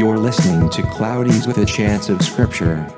You're 0.00 0.16
listening 0.16 0.70
to 0.70 0.82
Cloudies 0.84 1.46
with 1.46 1.58
a 1.58 1.66
Chance 1.66 2.08
of 2.08 2.22
Scripture. 2.22 2.90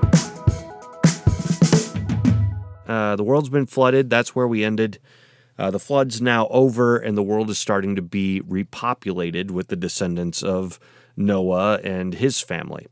Uh, 2.87 3.17
the 3.17 3.25
world's 3.25 3.49
been 3.49 3.67
flooded. 3.67 4.09
That's 4.09 4.37
where 4.37 4.47
we 4.47 4.63
ended. 4.63 5.01
Uh, 5.59 5.73
the 5.73 5.81
flood's 5.81 6.23
now 6.23 6.47
over, 6.47 6.97
and 6.97 7.19
the 7.19 7.23
world 7.25 7.51
is 7.51 7.59
starting 7.59 7.97
to 7.97 8.03
be 8.03 8.41
repopulated 8.43 9.51
with 9.51 9.67
the 9.67 9.75
descendants 9.75 10.45
of 10.45 10.79
Noah 11.17 11.81
and 11.83 12.15
his 12.15 12.41
family. 12.41 12.87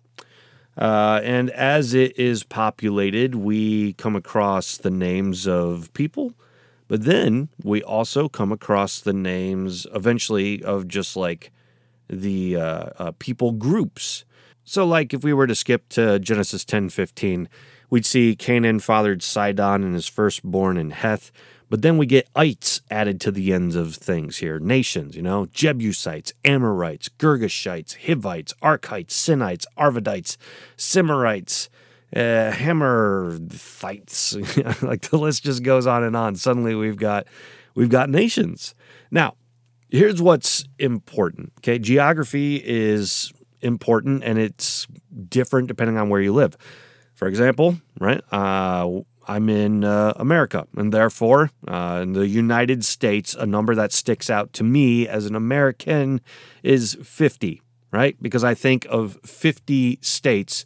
Uh, 0.77 1.21
and 1.23 1.51
as 1.51 1.95
it 1.95 2.19
is 2.19 2.43
populated, 2.43 3.37
we 3.37 3.93
come 3.93 4.17
across 4.17 4.77
the 4.77 4.91
names 4.91 5.47
of 5.47 5.93
people, 5.93 6.35
but 6.89 7.05
then 7.05 7.49
we 7.63 7.81
also 7.85 8.29
come 8.29 8.51
across 8.51 8.99
the 8.99 9.13
names 9.13 9.87
eventually 9.95 10.65
of 10.65 10.89
just 10.89 11.15
like 11.15 11.53
the 12.11 12.57
uh, 12.57 12.91
uh, 12.99 13.13
people 13.19 13.53
groups. 13.53 14.25
So, 14.65 14.85
like 14.85 15.15
if 15.15 15.25
we 15.25 15.33
were 15.33 15.47
to 15.47 15.55
skip 15.55 15.89
to 15.91 16.19
Genesis 16.19 16.65
ten 16.65 16.89
fifteen, 16.89 17.49
we'd 17.89 18.07
see 18.07 18.37
Canaan 18.37 18.81
fathered 18.81 19.23
Sidon 19.23 19.83
and 19.83 19.95
his 19.95 20.07
firstborn 20.07 20.77
in 20.77 20.91
Heth. 20.91 21.33
But 21.71 21.83
then 21.83 21.99
we 21.99 22.07
get 22.07 22.29
ites 22.35 22.83
added 22.91 23.21
to 23.21 23.31
the 23.31 23.53
ends 23.53 23.77
of 23.77 23.95
things 23.95 24.39
here. 24.39 24.59
Nations, 24.59 25.15
you 25.15 25.23
know, 25.23 25.47
Jebusites, 25.47 26.33
Amorites, 26.45 27.09
Girgashites, 27.11 27.97
Hivites, 28.07 28.53
Arkites, 28.61 29.13
Sinites, 29.13 29.67
Arvadites, 29.79 30.37
Simerites, 30.77 31.69
uh, 32.15 32.51
Hamathites. 32.51 34.35
like 34.83 35.03
the 35.03 35.17
list 35.17 35.45
just 35.45 35.63
goes 35.63 35.87
on 35.87 36.03
and 36.03 36.17
on. 36.17 36.35
Suddenly 36.35 36.75
we've 36.75 36.97
got 36.97 37.29
we've 37.77 37.89
got 37.89 38.11
nations. 38.11 38.75
Now, 39.13 39.37
here's 39.91 40.23
what's 40.23 40.65
important. 40.79 41.53
Okay, 41.59 41.79
geography 41.79 42.57
is 42.65 43.33
important 43.61 44.25
and 44.25 44.39
it's 44.39 44.87
different 45.29 45.69
depending 45.69 45.99
on 45.99 46.09
where 46.09 46.21
you 46.21 46.33
live. 46.33 46.57
For 47.15 47.29
example, 47.29 47.77
right? 47.99 48.23
Uh, 48.33 49.01
I'm 49.29 49.49
in 49.49 49.85
uh, 49.85 50.15
America, 50.17 50.67
and 50.77 50.93
therefore, 50.93 51.51
uh, 51.69 52.01
in 52.03 52.15
the 52.15 52.27
United 52.27 52.85
States, 52.85 53.35
a 53.35 53.45
number 53.47 53.75
that 53.75 53.93
sticks 53.93 54.31
out 54.31 54.53
to 54.55 54.65
me 54.65 55.07
as 55.07 55.27
an 55.27 55.37
American 55.37 56.21
is 56.63 56.97
50, 57.03 57.63
right? 57.93 58.17
Because 58.23 58.43
I 58.43 58.55
think 58.55 58.87
of 58.89 59.19
50 59.25 59.99
states 60.01 60.65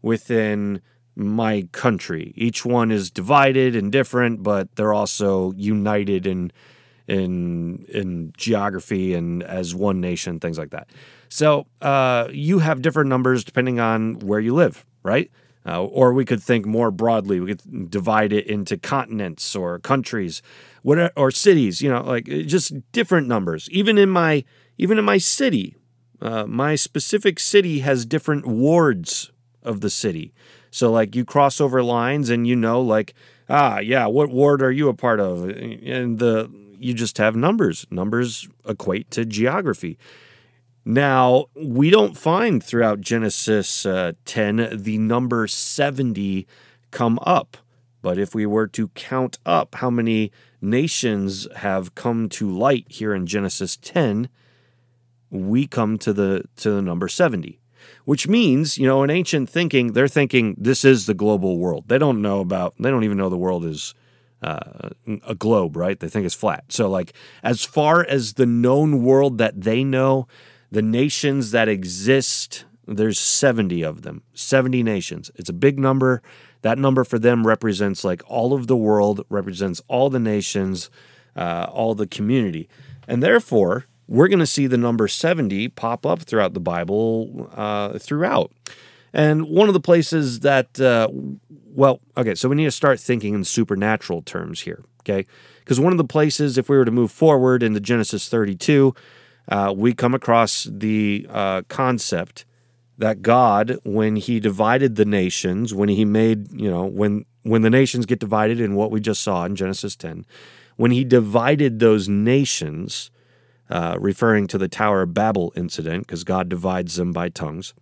within 0.00 0.80
my 1.16 1.68
country. 1.72 2.32
Each 2.36 2.64
one 2.64 2.90
is 2.90 3.10
divided 3.10 3.74
and 3.74 3.90
different, 3.90 4.42
but 4.42 4.76
they're 4.76 4.94
also 4.94 5.52
united 5.56 6.26
in 6.26 6.52
in 7.08 7.84
in 7.88 8.32
geography 8.36 9.14
and 9.14 9.42
as 9.42 9.74
one 9.74 10.00
nation, 10.00 10.40
things 10.40 10.58
like 10.58 10.70
that. 10.70 10.88
So 11.28 11.66
uh, 11.80 12.28
you 12.30 12.60
have 12.60 12.82
different 12.82 13.08
numbers 13.08 13.44
depending 13.44 13.80
on 13.80 14.18
where 14.20 14.40
you 14.40 14.54
live, 14.54 14.84
right? 15.02 15.30
Uh, 15.66 15.82
or 15.84 16.12
we 16.12 16.24
could 16.24 16.42
think 16.42 16.64
more 16.64 16.92
broadly. 16.92 17.40
We 17.40 17.54
could 17.54 17.90
divide 17.90 18.32
it 18.32 18.46
into 18.46 18.76
continents 18.76 19.56
or 19.56 19.80
countries, 19.80 20.40
what 20.82 21.12
or 21.16 21.30
cities. 21.30 21.82
You 21.82 21.90
know, 21.90 22.02
like 22.02 22.28
uh, 22.30 22.42
just 22.42 22.74
different 22.92 23.26
numbers. 23.26 23.68
Even 23.70 23.98
in 23.98 24.08
my 24.10 24.44
even 24.78 24.98
in 24.98 25.04
my 25.04 25.18
city, 25.18 25.76
uh, 26.20 26.46
my 26.46 26.76
specific 26.76 27.38
city 27.40 27.80
has 27.80 28.06
different 28.06 28.46
wards 28.46 29.32
of 29.62 29.80
the 29.80 29.90
city. 29.90 30.32
So 30.70 30.92
like 30.92 31.16
you 31.16 31.24
cross 31.24 31.60
over 31.60 31.82
lines 31.82 32.30
and 32.30 32.46
you 32.46 32.54
know 32.54 32.80
like 32.80 33.14
ah 33.48 33.78
yeah 33.78 34.06
what 34.06 34.28
ward 34.28 34.60
are 34.62 34.72
you 34.72 34.88
a 34.88 34.94
part 34.94 35.20
of 35.20 35.44
and 35.48 36.18
the 36.18 36.50
you 36.78 36.94
just 36.94 37.18
have 37.18 37.36
numbers. 37.36 37.86
Numbers 37.90 38.48
equate 38.66 39.10
to 39.12 39.24
geography. 39.24 39.98
Now, 40.84 41.46
we 41.56 41.90
don't 41.90 42.16
find 42.16 42.62
throughout 42.62 43.00
Genesis 43.00 43.84
uh, 43.84 44.12
10 44.24 44.68
the 44.72 44.98
number 44.98 45.48
70 45.48 46.46
come 46.92 47.18
up. 47.22 47.56
But 48.02 48.18
if 48.18 48.36
we 48.36 48.46
were 48.46 48.68
to 48.68 48.88
count 48.88 49.38
up 49.44 49.74
how 49.74 49.90
many 49.90 50.30
nations 50.60 51.48
have 51.56 51.96
come 51.96 52.28
to 52.28 52.48
light 52.48 52.86
here 52.88 53.12
in 53.12 53.26
Genesis 53.26 53.76
10, 53.76 54.28
we 55.28 55.66
come 55.66 55.98
to 55.98 56.12
the 56.12 56.44
to 56.58 56.70
the 56.70 56.82
number 56.82 57.08
70. 57.08 57.58
Which 58.04 58.28
means, 58.28 58.78
you 58.78 58.86
know, 58.86 59.02
in 59.02 59.10
ancient 59.10 59.50
thinking, 59.50 59.92
they're 59.92 60.06
thinking 60.06 60.54
this 60.56 60.84
is 60.84 61.06
the 61.06 61.14
global 61.14 61.58
world. 61.58 61.88
They 61.88 61.98
don't 61.98 62.22
know 62.22 62.38
about 62.38 62.74
they 62.78 62.90
don't 62.90 63.02
even 63.02 63.18
know 63.18 63.28
the 63.28 63.36
world 63.36 63.64
is 63.64 63.92
uh, 64.42 64.90
a 65.26 65.34
globe, 65.34 65.76
right? 65.76 65.98
They 65.98 66.08
think 66.08 66.26
it's 66.26 66.34
flat. 66.34 66.64
So 66.68 66.88
like 66.88 67.12
as 67.42 67.64
far 67.64 68.04
as 68.04 68.34
the 68.34 68.46
known 68.46 69.02
world 69.02 69.38
that 69.38 69.62
they 69.62 69.84
know, 69.84 70.28
the 70.70 70.82
nations 70.82 71.52
that 71.52 71.68
exist, 71.68 72.64
there's 72.86 73.18
70 73.18 73.82
of 73.82 74.02
them, 74.02 74.22
70 74.34 74.82
nations. 74.82 75.30
It's 75.36 75.48
a 75.48 75.54
big 75.54 75.78
number. 75.78 76.22
That 76.62 76.78
number 76.78 77.04
for 77.04 77.18
them 77.18 77.46
represents 77.46 78.04
like 78.04 78.22
all 78.26 78.52
of 78.52 78.66
the 78.66 78.76
world, 78.76 79.24
represents 79.28 79.80
all 79.88 80.10
the 80.10 80.18
nations, 80.18 80.90
uh, 81.36 81.66
all 81.70 81.94
the 81.94 82.06
community. 82.06 82.68
And 83.06 83.22
therefore, 83.22 83.86
we're 84.08 84.28
going 84.28 84.40
to 84.40 84.46
see 84.46 84.66
the 84.66 84.76
number 84.76 85.08
70 85.08 85.68
pop 85.68 86.06
up 86.06 86.22
throughout 86.22 86.54
the 86.54 86.60
Bible 86.60 87.50
uh, 87.54 87.98
throughout. 87.98 88.52
And 89.16 89.48
one 89.48 89.66
of 89.68 89.72
the 89.72 89.80
places 89.80 90.40
that, 90.40 90.78
uh, 90.78 91.08
well, 91.48 92.00
okay, 92.18 92.34
so 92.34 92.50
we 92.50 92.54
need 92.56 92.66
to 92.66 92.70
start 92.70 93.00
thinking 93.00 93.32
in 93.32 93.44
supernatural 93.44 94.20
terms 94.20 94.60
here, 94.60 94.84
okay? 95.00 95.24
Because 95.60 95.80
one 95.80 95.90
of 95.90 95.96
the 95.96 96.04
places, 96.04 96.58
if 96.58 96.68
we 96.68 96.76
were 96.76 96.84
to 96.84 96.90
move 96.90 97.10
forward 97.10 97.62
into 97.62 97.80
Genesis 97.80 98.28
32, 98.28 98.94
uh, 99.48 99.72
we 99.74 99.94
come 99.94 100.12
across 100.12 100.68
the 100.70 101.26
uh, 101.30 101.62
concept 101.68 102.44
that 102.98 103.22
God, 103.22 103.78
when 103.84 104.16
He 104.16 104.38
divided 104.38 104.96
the 104.96 105.06
nations, 105.06 105.72
when 105.72 105.88
He 105.88 106.04
made, 106.04 106.52
you 106.52 106.70
know, 106.70 106.84
when 106.84 107.24
when 107.42 107.62
the 107.62 107.70
nations 107.70 108.04
get 108.04 108.18
divided 108.18 108.60
in 108.60 108.74
what 108.74 108.90
we 108.90 109.00
just 109.00 109.22
saw 109.22 109.46
in 109.46 109.56
Genesis 109.56 109.96
10, 109.96 110.26
when 110.76 110.90
He 110.90 111.04
divided 111.04 111.78
those 111.78 112.06
nations, 112.06 113.10
uh, 113.70 113.96
referring 113.98 114.46
to 114.48 114.58
the 114.58 114.68
Tower 114.68 115.02
of 115.02 115.14
Babel 115.14 115.54
incident, 115.56 116.06
because 116.06 116.22
God 116.22 116.50
divides 116.50 116.96
them 116.96 117.12
by 117.12 117.30
tongues. 117.30 117.72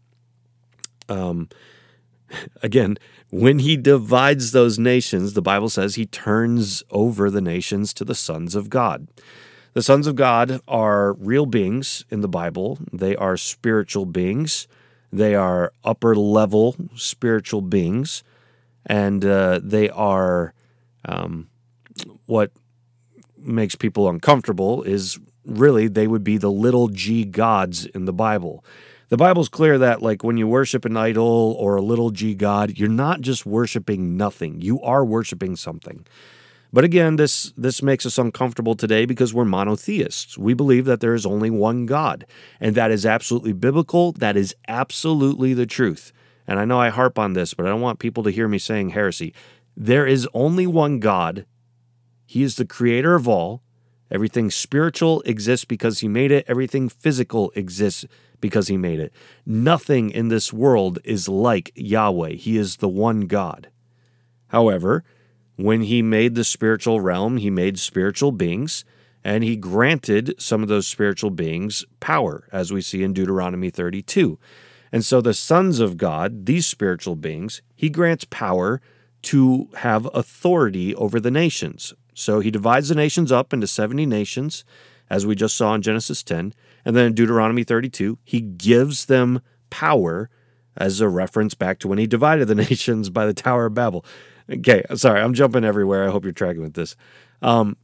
Um, 1.09 1.49
again, 2.63 2.97
when 3.31 3.61
He 3.61 3.77
divides 3.77 4.53
those 4.53 4.79
nations, 4.79 5.35
the 5.35 5.43
Bible 5.43 5.69
says 5.69 5.95
He 5.95 6.07
turns 6.07 6.83
over 6.91 7.31
the 7.31 7.41
nations 7.41 7.93
to 7.95 8.05
the 8.05 8.15
sons 8.15 8.55
of 8.55 8.71
God. 8.71 9.09
The 9.75 9.83
sons 9.83 10.07
of 10.07 10.15
God 10.15 10.61
are 10.69 11.15
real 11.15 11.47
beings 11.47 12.05
in 12.09 12.21
the 12.21 12.29
Bible. 12.29 12.79
They 12.93 13.17
are 13.17 13.37
spiritual 13.37 14.07
beings. 14.07 14.69
They 15.13 15.35
are 15.35 15.73
upper 15.85 16.15
level 16.15 16.77
spiritual 16.95 17.61
beings. 17.61 18.23
And 18.87 19.25
uh, 19.25 19.61
they 19.63 19.91
are 19.91 20.55
um, 21.05 21.49
what 22.27 22.53
makes 23.37 23.75
people 23.75 24.09
uncomfortable 24.09 24.83
is 24.85 25.19
really 25.45 25.89
they 25.89 26.07
would 26.07 26.25
be 26.25 26.39
the 26.39 26.51
little 26.51 26.89
g 26.89 27.25
gods 27.25 27.85
in 27.85 28.05
the 28.05 28.13
Bible. 28.13 28.65
The 29.15 29.19
Bible's 29.19 29.49
clear 29.49 29.79
that, 29.79 30.03
like, 30.03 30.25
when 30.25 30.37
you 30.39 30.49
worship 30.49 30.85
an 30.85 30.97
idol 30.97 31.55
or 31.61 31.77
a 31.77 31.83
little 31.83 32.11
g 32.11 32.35
god, 32.35 32.77
you're 32.77 32.89
not 32.89 33.21
just 33.21 33.47
worshiping 33.47 34.17
nothing, 34.17 34.61
you 34.61 34.83
are 34.83 35.05
worshiping 35.05 35.55
something. 35.55 36.05
But 36.73 36.83
again, 36.83 37.15
this, 37.15 37.53
this 37.57 37.81
makes 37.81 38.05
us 38.07 38.19
uncomfortable 38.19 38.75
today 38.75 39.05
because 39.05 39.33
we're 39.33 39.45
monotheists. 39.45 40.37
We 40.37 40.53
believe 40.53 40.85
that 40.87 40.99
there 40.99 41.15
is 41.15 41.25
only 41.25 41.49
one 41.49 41.87
God, 41.87 42.27
and 42.59 42.75
that 42.75 42.91
is 42.91 43.07
absolutely 43.07 43.53
biblical. 43.53 44.11
That 44.11 44.37
is 44.37 44.53
absolutely 44.67 45.55
the 45.55 45.65
truth. 45.65 46.13
And 46.49 46.59
I 46.59 46.65
know 46.65 46.81
I 46.81 46.89
harp 46.89 47.17
on 47.17 47.35
this, 47.35 47.55
but 47.55 47.67
I 47.67 47.69
don't 47.69 47.81
want 47.81 48.01
people 48.01 48.25
to 48.25 48.33
hear 48.33 48.49
me 48.49 48.59
saying 48.59 48.89
heresy. 48.89 49.33
There 49.77 50.09
is 50.09 50.29
only 50.35 50.67
one 50.67 50.99
God. 50.99 51.47
He 52.27 52.43
is 52.43 52.57
the 52.57 52.67
creator 52.67 53.15
of 53.15 53.29
all. 53.29 53.63
Everything 54.11 54.51
spiritual 54.51 55.23
exists 55.23 55.65
because 55.65 56.01
he 56.01 56.09
made 56.09 56.31
it, 56.31 56.45
everything 56.47 56.89
physical 56.89 57.53
exists 57.55 58.05
because 58.41 58.69
he 58.69 58.77
made 58.77 59.01
it. 59.01 59.13
Nothing 59.47 60.11
in 60.11 60.29
this 60.29 60.53
world 60.53 60.99
is 61.05 61.29
like 61.29 61.73
Yahweh. 61.75 62.33
He 62.33 62.57
is 62.59 62.77
the 62.77 62.89
one 62.89 63.23
God. 63.23 63.71
However, 64.49 65.05
when 65.57 65.83
he 65.83 66.03
made 66.03 66.35
the 66.35 66.45
spiritual 66.45 67.01
realm, 67.01 67.39
he 67.39 67.51
made 67.51 67.79
spiritual 67.79 68.33
beings, 68.33 68.85
and 69.23 69.43
he 69.43 69.57
granted 69.57 70.35
some 70.39 70.63
of 70.63 70.69
those 70.69 70.87
spiritual 70.87 71.31
beings 71.31 71.85
power, 72.01 72.49
as 72.53 72.73
we 72.73 72.83
see 72.83 73.03
in 73.03 73.13
Deuteronomy 73.13 73.71
32. 73.71 74.39
And 74.93 75.05
so 75.05 75.21
the 75.21 75.35
sons 75.35 75.81
of 75.81 75.97
God, 75.97 76.47
these 76.47 76.67
spiritual 76.67 77.17
beings, 77.17 77.63
he 77.75 77.89
grants 77.89 78.27
power 78.27 78.81
to 79.23 79.69
have 79.79 80.09
authority 80.13 80.95
over 80.95 81.19
the 81.19 81.31
nations. 81.31 81.95
So 82.15 82.41
he 82.41 82.51
divides 82.51 82.89
the 82.89 82.95
nations 82.95 83.31
up 83.31 83.53
into 83.53 83.67
70 83.67 84.07
nations, 84.07 84.65
as 85.11 85.27
we 85.27 85.35
just 85.35 85.57
saw 85.57 85.75
in 85.75 85.83
Genesis 85.83 86.23
10. 86.23 86.55
And 86.85 86.97
then 86.97 87.07
in 87.07 87.15
Deuteronomy 87.15 87.65
32, 87.65 88.19
he 88.25 88.41
gives 88.41 89.07
them 89.07 89.41
power 89.71 90.31
as 90.77 91.01
a 91.01 91.09
reference 91.09 91.55
back 91.55 91.79
to 91.81 91.89
when 91.89 91.99
he 91.99 92.07
divided 92.07 92.47
the 92.47 92.55
nations 92.71 93.11
by 93.11 93.27
the 93.27 93.35
Tower 93.35 93.67
of 93.67 93.75
Babel. 93.75 94.05
Okay, 94.51 94.83
sorry, 94.95 95.21
I'm 95.21 95.35
jumping 95.35 95.65
everywhere. 95.65 96.07
I 96.07 96.11
hope 96.11 96.25
you're 96.25 96.33
tracking 96.33 96.63
with 96.63 96.75
this. 96.75 96.97
Um, 97.43 97.77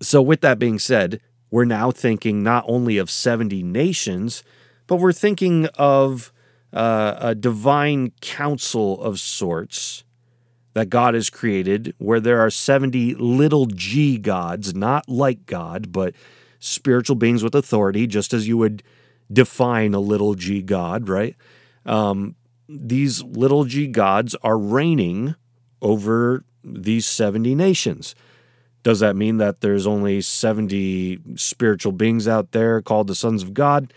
so, 0.00 0.22
with 0.22 0.40
that 0.40 0.58
being 0.58 0.78
said, 0.78 1.20
we're 1.50 1.66
now 1.66 1.90
thinking 1.90 2.42
not 2.42 2.64
only 2.66 2.96
of 2.96 3.10
70 3.10 3.62
nations, 3.62 4.42
but 4.86 4.96
we're 4.96 5.12
thinking 5.12 5.66
of 5.76 6.32
uh, 6.72 7.16
a 7.20 7.34
divine 7.34 8.12
council 8.20 9.02
of 9.02 9.20
sorts 9.20 10.04
that 10.72 10.88
God 10.88 11.14
has 11.14 11.30
created, 11.30 11.94
where 11.98 12.20
there 12.20 12.40
are 12.40 12.50
70 12.50 13.14
little 13.14 13.66
g 13.66 14.18
gods, 14.18 14.74
not 14.74 15.08
like 15.08 15.46
God, 15.46 15.92
but 15.92 16.14
spiritual 16.58 17.16
beings 17.16 17.42
with 17.42 17.54
authority, 17.54 18.06
just 18.06 18.32
as 18.32 18.46
you 18.46 18.56
would 18.58 18.82
define 19.32 19.94
a 19.94 20.00
little 20.00 20.34
g 20.34 20.62
god, 20.62 21.08
right? 21.08 21.36
Um, 21.86 22.36
these 22.68 23.22
little 23.22 23.64
g 23.64 23.86
gods 23.86 24.36
are 24.42 24.58
reigning 24.58 25.34
over 25.82 26.44
these 26.62 27.06
70 27.06 27.54
nations. 27.54 28.14
Does 28.82 29.00
that 29.00 29.16
mean 29.16 29.38
that 29.38 29.60
there's 29.60 29.86
only 29.86 30.20
70 30.20 31.20
spiritual 31.36 31.92
beings 31.92 32.26
out 32.26 32.52
there 32.52 32.80
called 32.80 33.08
the 33.08 33.14
sons 33.14 33.42
of 33.42 33.54
God? 33.54 33.92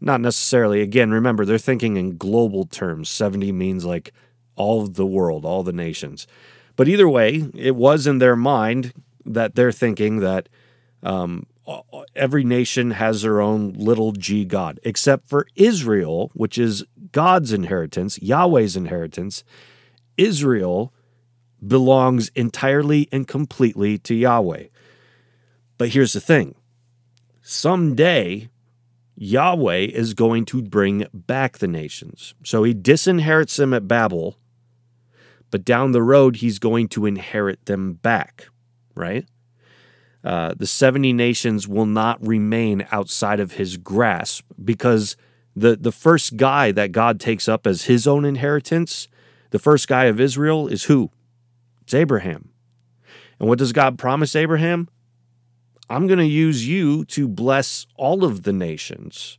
Not 0.00 0.20
necessarily. 0.20 0.82
Again, 0.82 1.10
remember, 1.10 1.44
they're 1.44 1.58
thinking 1.58 1.96
in 1.96 2.16
global 2.16 2.64
terms. 2.64 3.08
70 3.08 3.52
means 3.52 3.84
like 3.84 4.12
all 4.56 4.86
the 4.86 5.06
world, 5.06 5.44
all 5.44 5.62
the 5.62 5.72
nations. 5.72 6.26
But 6.74 6.88
either 6.88 7.08
way, 7.08 7.48
it 7.54 7.76
was 7.76 8.06
in 8.06 8.18
their 8.18 8.36
mind 8.36 8.92
that 9.24 9.54
they're 9.54 9.72
thinking 9.72 10.20
that 10.20 10.48
um, 11.02 11.46
every 12.14 12.44
nation 12.44 12.92
has 12.92 13.22
their 13.22 13.40
own 13.40 13.72
little 13.72 14.12
g 14.12 14.44
God, 14.44 14.80
except 14.82 15.28
for 15.28 15.46
Israel, 15.56 16.30
which 16.34 16.58
is 16.58 16.84
God's 17.12 17.52
inheritance, 17.52 18.20
Yahweh's 18.20 18.76
inheritance. 18.76 19.44
Israel 20.16 20.92
belongs 21.66 22.30
entirely 22.34 23.08
and 23.10 23.26
completely 23.26 23.98
to 23.98 24.14
Yahweh. 24.14 24.64
But 25.78 25.90
here's 25.90 26.12
the 26.12 26.20
thing 26.20 26.54
someday, 27.42 28.48
Yahweh 29.16 29.86
is 29.86 30.14
going 30.14 30.44
to 30.46 30.62
bring 30.62 31.06
back 31.12 31.58
the 31.58 31.68
nations. 31.68 32.34
So 32.44 32.64
he 32.64 32.74
disinherits 32.74 33.56
them 33.56 33.72
at 33.74 33.88
Babel, 33.88 34.36
but 35.50 35.64
down 35.64 35.92
the 35.92 36.02
road, 36.02 36.36
he's 36.36 36.58
going 36.58 36.88
to 36.88 37.06
inherit 37.06 37.64
them 37.66 37.94
back, 37.94 38.48
right? 38.94 39.26
Uh, 40.24 40.54
the 40.56 40.66
70 40.66 41.12
nations 41.12 41.68
will 41.68 41.86
not 41.86 42.24
remain 42.26 42.86
outside 42.90 43.38
of 43.38 43.52
his 43.52 43.76
grasp 43.76 44.44
because 44.62 45.16
the, 45.54 45.76
the 45.76 45.92
first 45.92 46.36
guy 46.36 46.72
that 46.72 46.92
God 46.92 47.20
takes 47.20 47.48
up 47.48 47.66
as 47.66 47.84
his 47.84 48.06
own 48.06 48.24
inheritance, 48.24 49.08
the 49.50 49.58
first 49.58 49.86
guy 49.86 50.04
of 50.04 50.20
Israel, 50.20 50.66
is 50.66 50.84
who? 50.84 51.10
It's 51.82 51.94
Abraham. 51.94 52.50
And 53.38 53.48
what 53.48 53.58
does 53.58 53.72
God 53.72 53.98
promise 53.98 54.34
Abraham? 54.34 54.88
I'm 55.88 56.08
going 56.08 56.18
to 56.18 56.26
use 56.26 56.66
you 56.66 57.04
to 57.06 57.28
bless 57.28 57.86
all 57.94 58.24
of 58.24 58.42
the 58.42 58.52
nations. 58.52 59.38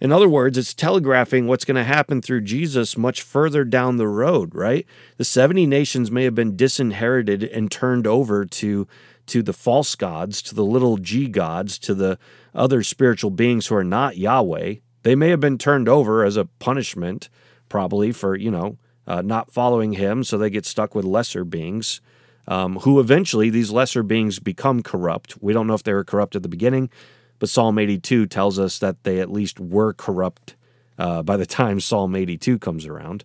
In 0.00 0.12
other 0.12 0.28
words, 0.28 0.58
it's 0.58 0.74
telegraphing 0.74 1.46
what's 1.46 1.64
going 1.64 1.76
to 1.76 1.84
happen 1.84 2.20
through 2.20 2.42
Jesus 2.42 2.98
much 2.98 3.22
further 3.22 3.64
down 3.64 3.96
the 3.96 4.08
road, 4.08 4.54
right? 4.54 4.86
The 5.16 5.24
70 5.24 5.66
nations 5.66 6.10
may 6.10 6.24
have 6.24 6.34
been 6.34 6.56
disinherited 6.56 7.42
and 7.42 7.70
turned 7.70 8.06
over 8.06 8.44
to, 8.44 8.86
to 9.26 9.42
the 9.42 9.54
false 9.54 9.94
gods, 9.94 10.42
to 10.42 10.54
the 10.54 10.64
little 10.64 10.98
g 10.98 11.28
gods, 11.28 11.78
to 11.80 11.94
the 11.94 12.18
other 12.54 12.82
spiritual 12.82 13.30
beings 13.30 13.66
who 13.66 13.74
are 13.74 13.84
not 13.84 14.18
Yahweh. 14.18 14.76
They 15.02 15.14
may 15.14 15.30
have 15.30 15.40
been 15.40 15.58
turned 15.58 15.88
over 15.88 16.24
as 16.24 16.36
a 16.36 16.44
punishment, 16.44 17.28
probably 17.68 18.12
for, 18.12 18.36
you 18.36 18.50
know, 18.50 18.76
uh, 19.06 19.22
not 19.22 19.52
following 19.52 19.92
him, 19.92 20.24
so 20.24 20.36
they 20.36 20.50
get 20.50 20.66
stuck 20.66 20.94
with 20.94 21.04
lesser 21.04 21.44
beings, 21.44 22.00
um, 22.48 22.76
who 22.80 23.00
eventually 23.00 23.48
these 23.48 23.70
lesser 23.70 24.02
beings 24.02 24.40
become 24.40 24.82
corrupt. 24.82 25.40
We 25.40 25.52
don't 25.52 25.66
know 25.66 25.74
if 25.74 25.84
they 25.84 25.94
were 25.94 26.04
corrupt 26.04 26.36
at 26.36 26.42
the 26.42 26.48
beginning, 26.48 26.90
but 27.38 27.48
Psalm 27.48 27.78
82 27.78 28.26
tells 28.26 28.58
us 28.58 28.78
that 28.78 29.04
they 29.04 29.20
at 29.20 29.30
least 29.30 29.60
were 29.60 29.92
corrupt 29.92 30.56
uh, 30.98 31.22
by 31.22 31.36
the 31.36 31.46
time 31.46 31.80
Psalm 31.80 32.14
82 32.14 32.58
comes 32.58 32.86
around. 32.86 33.24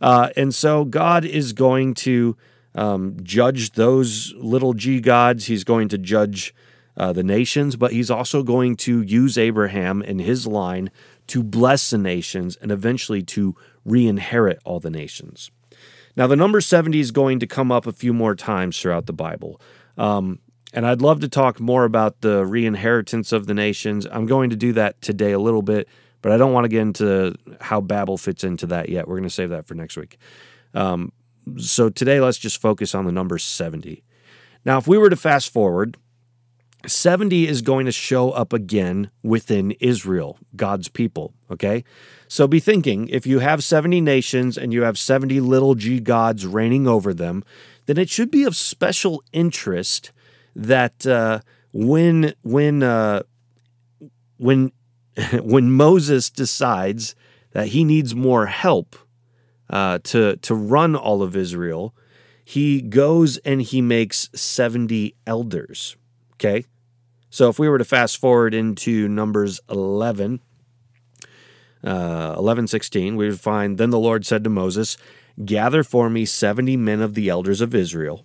Uh, 0.00 0.30
and 0.36 0.54
so 0.54 0.84
God 0.84 1.24
is 1.24 1.52
going 1.52 1.94
to 1.94 2.36
um, 2.74 3.16
judge 3.22 3.72
those 3.72 4.34
little 4.36 4.74
g 4.74 5.00
gods. 5.00 5.46
He's 5.46 5.64
going 5.64 5.88
to 5.88 5.98
judge 5.98 6.54
uh, 6.96 7.12
the 7.12 7.22
nations, 7.22 7.76
but 7.76 7.92
he's 7.92 8.10
also 8.10 8.42
going 8.42 8.76
to 8.76 9.02
use 9.02 9.38
Abraham 9.38 10.02
and 10.02 10.20
his 10.20 10.46
line 10.46 10.90
to 11.28 11.42
bless 11.42 11.90
the 11.90 11.98
nations 11.98 12.56
and 12.56 12.70
eventually 12.70 13.22
to 13.22 13.56
re 13.84 14.06
inherit 14.06 14.60
all 14.64 14.80
the 14.80 14.90
nations. 14.90 15.50
Now, 16.16 16.26
the 16.26 16.36
number 16.36 16.60
70 16.60 16.98
is 16.98 17.10
going 17.10 17.40
to 17.40 17.46
come 17.46 17.70
up 17.70 17.86
a 17.86 17.92
few 17.92 18.14
more 18.14 18.34
times 18.34 18.80
throughout 18.80 19.06
the 19.06 19.12
Bible. 19.12 19.60
Um, 19.98 20.38
and 20.76 20.86
I'd 20.86 21.00
love 21.00 21.20
to 21.20 21.28
talk 21.28 21.58
more 21.58 21.84
about 21.84 22.20
the 22.20 22.44
reinheritance 22.44 23.32
of 23.32 23.46
the 23.46 23.54
nations. 23.54 24.06
I'm 24.12 24.26
going 24.26 24.50
to 24.50 24.56
do 24.56 24.74
that 24.74 25.00
today 25.00 25.32
a 25.32 25.38
little 25.38 25.62
bit, 25.62 25.88
but 26.20 26.32
I 26.32 26.36
don't 26.36 26.52
want 26.52 26.64
to 26.64 26.68
get 26.68 26.82
into 26.82 27.34
how 27.62 27.80
Babel 27.80 28.18
fits 28.18 28.44
into 28.44 28.66
that 28.66 28.90
yet. 28.90 29.08
We're 29.08 29.16
going 29.16 29.28
to 29.28 29.34
save 29.34 29.48
that 29.50 29.66
for 29.66 29.74
next 29.74 29.96
week. 29.96 30.18
Um, 30.74 31.12
so 31.56 31.88
today, 31.88 32.20
let's 32.20 32.36
just 32.36 32.60
focus 32.60 32.94
on 32.94 33.06
the 33.06 33.12
number 33.12 33.38
70. 33.38 34.04
Now, 34.66 34.76
if 34.76 34.86
we 34.86 34.98
were 34.98 35.08
to 35.08 35.16
fast 35.16 35.50
forward, 35.50 35.96
70 36.84 37.48
is 37.48 37.62
going 37.62 37.86
to 37.86 37.92
show 37.92 38.32
up 38.32 38.52
again 38.52 39.10
within 39.22 39.70
Israel, 39.80 40.38
God's 40.56 40.88
people. 40.88 41.32
Okay. 41.50 41.84
So 42.28 42.46
be 42.46 42.60
thinking 42.60 43.08
if 43.08 43.26
you 43.26 43.38
have 43.38 43.64
70 43.64 44.02
nations 44.02 44.58
and 44.58 44.74
you 44.74 44.82
have 44.82 44.98
70 44.98 45.40
little 45.40 45.74
g 45.74 46.00
gods 46.00 46.44
reigning 46.44 46.86
over 46.86 47.14
them, 47.14 47.44
then 47.86 47.96
it 47.96 48.10
should 48.10 48.30
be 48.30 48.44
of 48.44 48.54
special 48.54 49.22
interest 49.32 50.12
that 50.56 51.06
uh, 51.06 51.40
when, 51.72 52.34
when, 52.42 52.82
uh, 52.82 53.22
when, 54.38 54.72
when 55.42 55.70
Moses 55.70 56.30
decides 56.30 57.14
that 57.52 57.68
he 57.68 57.84
needs 57.84 58.14
more 58.14 58.46
help 58.46 58.96
uh, 59.70 59.98
to, 60.04 60.36
to 60.36 60.54
run 60.54 60.96
all 60.96 61.22
of 61.22 61.36
Israel, 61.36 61.94
he 62.44 62.80
goes 62.80 63.36
and 63.38 63.60
he 63.60 63.82
makes 63.82 64.30
70 64.34 65.14
elders. 65.26 65.96
Okay. 66.34 66.64
So 67.28 67.48
if 67.48 67.58
we 67.58 67.68
were 67.68 67.78
to 67.78 67.84
fast 67.84 68.18
forward 68.18 68.54
into 68.54 69.08
Numbers 69.08 69.60
11, 69.68 70.40
uh, 71.84 72.34
11 72.38 72.66
16, 72.68 73.16
we 73.16 73.28
would 73.28 73.40
find, 73.40 73.76
Then 73.76 73.90
the 73.90 73.98
Lord 73.98 74.24
said 74.24 74.44
to 74.44 74.50
Moses, 74.50 74.96
Gather 75.44 75.82
for 75.82 76.08
me 76.08 76.24
70 76.24 76.76
men 76.78 77.02
of 77.02 77.14
the 77.14 77.28
elders 77.28 77.60
of 77.60 77.74
Israel, 77.74 78.24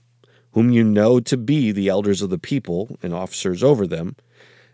whom 0.52 0.70
you 0.70 0.84
know 0.84 1.20
to 1.20 1.38
be 1.38 1.72
the 1.72 1.88
elders 1.88 2.22
of 2.22 2.30
the 2.30 2.38
people 2.38 2.98
and 3.02 3.14
officers 3.14 3.64
over 3.64 3.88
them, 3.88 4.16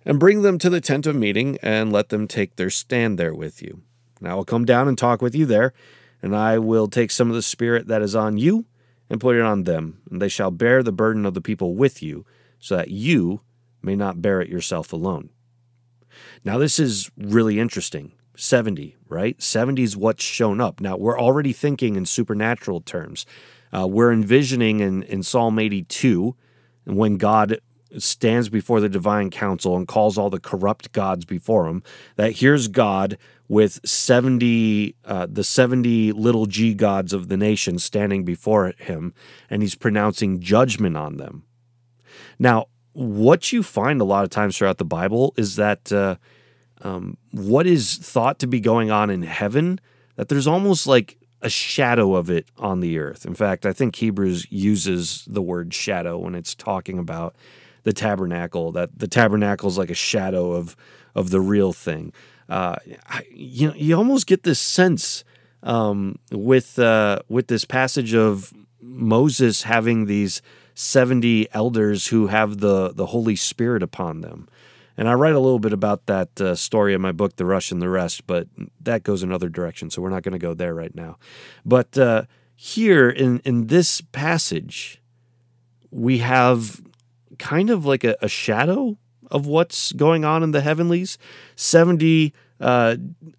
and 0.06 0.20
bring 0.20 0.42
them 0.42 0.58
to 0.58 0.70
the 0.70 0.82
tent 0.82 1.06
of 1.06 1.16
meeting 1.16 1.58
and 1.62 1.92
let 1.92 2.10
them 2.10 2.28
take 2.28 2.56
their 2.56 2.70
stand 2.70 3.18
there 3.18 3.34
with 3.34 3.62
you. 3.62 3.82
And 4.20 4.28
I 4.28 4.36
will 4.36 4.46
come 4.46 4.66
down 4.66 4.88
and 4.88 4.98
talk 4.98 5.22
with 5.22 5.36
you 5.36 5.46
there, 5.46 5.74
and 6.22 6.36
I 6.36 6.58
will 6.58 6.88
take 6.88 7.12
some 7.12 7.30
of 7.30 7.36
the 7.36 7.42
spirit 7.42 7.88
that 7.88 8.02
is 8.02 8.16
on 8.16 8.38
you 8.38 8.66
and 9.10 9.22
put 9.22 9.36
it 9.36 9.42
on 9.42 9.64
them, 9.64 10.02
and 10.10 10.22
they 10.22 10.30
shall 10.30 10.52
bear 10.52 10.82
the 10.82 10.92
burden 10.92 11.26
of 11.26 11.34
the 11.34 11.42
people 11.42 11.76
with 11.76 12.02
you, 12.02 12.26
so 12.60 12.76
that 12.76 12.90
you 12.90 13.42
may 13.82 13.96
not 13.96 14.22
bear 14.22 14.42
it 14.42 14.50
yourself 14.50 14.92
alone. 14.92 15.30
Now, 16.44 16.58
this 16.58 16.80
is 16.80 17.12
really 17.18 17.60
interesting. 17.60 18.14
70, 18.36 18.96
right? 19.08 19.42
70 19.42 19.84
is 19.84 19.98
what's 19.98 20.24
shown 20.24 20.62
up. 20.62 20.80
Now, 20.80 20.96
we're 20.98 21.20
already 21.20 21.54
thinking 21.54 21.96
in 21.96 22.06
supernatural 22.06 22.82
terms. 22.82 23.26
Uh, 23.76 23.88
we're 23.88 24.12
envisioning 24.12 24.80
in, 24.80 25.04
in 25.04 25.24
Psalm 25.24 25.60
82 25.60 26.36
when 26.86 27.18
God 27.18 27.60
stands 27.98 28.50
before 28.50 28.80
the 28.80 28.90
divine 28.90 29.30
council 29.30 29.76
and 29.76 29.88
calls 29.88 30.18
all 30.18 30.30
the 30.30 30.40
corrupt 30.40 30.92
gods 30.92 31.26
before 31.26 31.68
him, 31.68 31.84
that 32.16 32.38
here's 32.38 32.68
God 32.68 33.18
with 33.48 33.80
70, 33.88 34.96
uh, 35.06 35.28
the 35.30 35.44
70 35.44 36.12
little 36.12 36.46
g 36.46 36.74
gods 36.74 37.14
of 37.14 37.30
the 37.30 37.38
nation 37.38 37.80
standing 37.80 38.26
before 38.26 38.74
him, 38.78 39.14
and 39.50 39.62
he's 39.62 39.76
pronouncing 39.76 40.40
judgment 40.40 40.98
on 40.98 41.18
them. 41.18 41.44
Now, 42.38 42.68
what 42.94 43.54
you 43.54 43.64
find 43.64 44.02
a 44.02 44.06
lot 44.06 44.24
of 44.24 44.30
times 44.30 44.58
throughout 44.58 44.80
the 44.80 44.86
Bible 44.86 45.34
is 45.38 45.56
that 45.56 45.92
uh, 45.92 46.16
um, 46.82 47.18
what 47.32 47.68
is 47.68 47.96
thought 47.98 48.40
to 48.40 48.48
be 48.48 48.60
going 48.60 48.92
on 48.92 49.10
in 49.10 49.22
heaven, 49.22 49.80
that 50.16 50.30
there's 50.30 50.48
almost 50.48 50.88
like 50.88 51.18
a 51.42 51.50
shadow 51.50 52.16
of 52.16 52.30
it 52.30 52.48
on 52.58 52.80
the 52.80 52.98
earth. 52.98 53.26
In 53.26 53.36
fact, 53.36 53.66
I 53.66 53.74
think 53.74 53.96
Hebrews 53.96 54.48
uses 54.52 55.26
the 55.28 55.42
word 55.42 55.74
shadow 55.74 56.18
when 56.18 56.36
it's 56.36 56.56
talking 56.56 56.98
about 56.98 57.36
the 57.84 57.94
tabernacle, 57.94 58.72
that 58.74 58.98
the 58.98 59.08
tabernacle 59.08 59.70
is 59.70 59.78
like 59.78 59.90
a 59.90 59.96
shadow 59.96 60.52
of, 60.52 60.76
of 61.16 61.30
the 61.30 61.40
real 61.40 61.74
thing. 61.74 62.12
Uh, 62.50 62.76
you 63.30 63.68
know, 63.68 63.74
you 63.76 63.96
almost 63.96 64.28
get 64.28 64.44
this 64.44 64.60
sense 64.60 65.24
um, 65.64 66.18
with 66.32 66.80
uh, 66.80 67.20
with 67.28 67.48
this 67.48 67.66
passage 67.66 68.14
of 68.14 68.54
Moses 68.82 69.64
having 69.64 70.06
these 70.06 70.42
70 70.76 71.48
elders 71.54 72.08
who 72.08 72.28
have 72.28 72.60
the, 72.60 72.94
the 72.94 73.08
Holy 73.08 73.36
Spirit 73.36 73.82
upon 73.82 74.22
them. 74.22 74.48
And 74.98 75.08
I 75.08 75.14
write 75.14 75.36
a 75.36 75.40
little 75.40 75.60
bit 75.60 75.74
about 75.74 76.08
that 76.08 76.42
uh, 76.42 76.56
story 76.56 76.94
in 76.94 77.02
my 77.02 77.12
book, 77.12 77.36
The 77.36 77.46
Rush 77.46 77.72
and 77.72 77.82
the 77.82 77.90
Rest, 77.90 78.26
but 78.26 78.48
that 78.82 79.04
goes 79.04 79.22
another 79.22 79.48
direction, 79.48 79.90
so 79.90 80.02
we're 80.02 80.10
not 80.10 80.24
going 80.24 80.34
to 80.34 80.40
go 80.40 80.54
there 80.54 80.74
right 80.74 80.94
now. 80.96 81.18
But 81.64 81.98
uh, 81.98 82.24
here 82.56 83.10
in, 83.10 83.40
in 83.46 83.68
this 83.68 84.02
passage, 84.02 85.00
we 85.92 86.18
have 86.18 86.82
kind 87.38 87.70
of 87.70 87.86
like 87.86 88.04
a, 88.04 88.18
a, 88.22 88.28
shadow 88.28 88.98
of 89.30 89.46
what's 89.46 89.92
going 89.92 90.26
on 90.26 90.42
in 90.42 90.52
the 90.52 90.62
heavenlies 90.62 91.18
70 91.56 92.34
uh, 92.60 92.96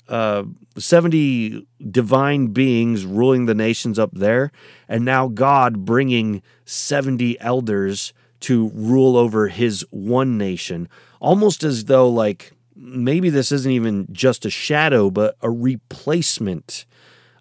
uh, 0.09 0.45
70 0.77 1.67
divine 1.91 2.49
beings 2.49 3.05
ruling 3.05 3.47
the 3.47 3.55
nations 3.55 3.99
up 3.99 4.11
there, 4.13 4.53
and 4.89 5.05
now 5.05 5.27
God 5.27 5.85
bringing 5.85 6.41
70 6.65 7.41
elders 7.41 8.13
to 8.41 8.71
rule 8.75 9.17
over 9.17 9.49
his 9.49 9.85
one 9.91 10.39
nation, 10.39 10.89
almost 11.21 11.65
as 11.65 11.87
though, 11.87 12.09
like, 12.09 12.53
maybe 12.77 13.31
this 13.31 13.51
isn't 13.51 13.73
even 13.73 14.07
just 14.13 14.47
a 14.47 14.51
shadow, 14.51 15.11
but 15.11 15.37
a 15.43 15.51
replacement 15.51 16.85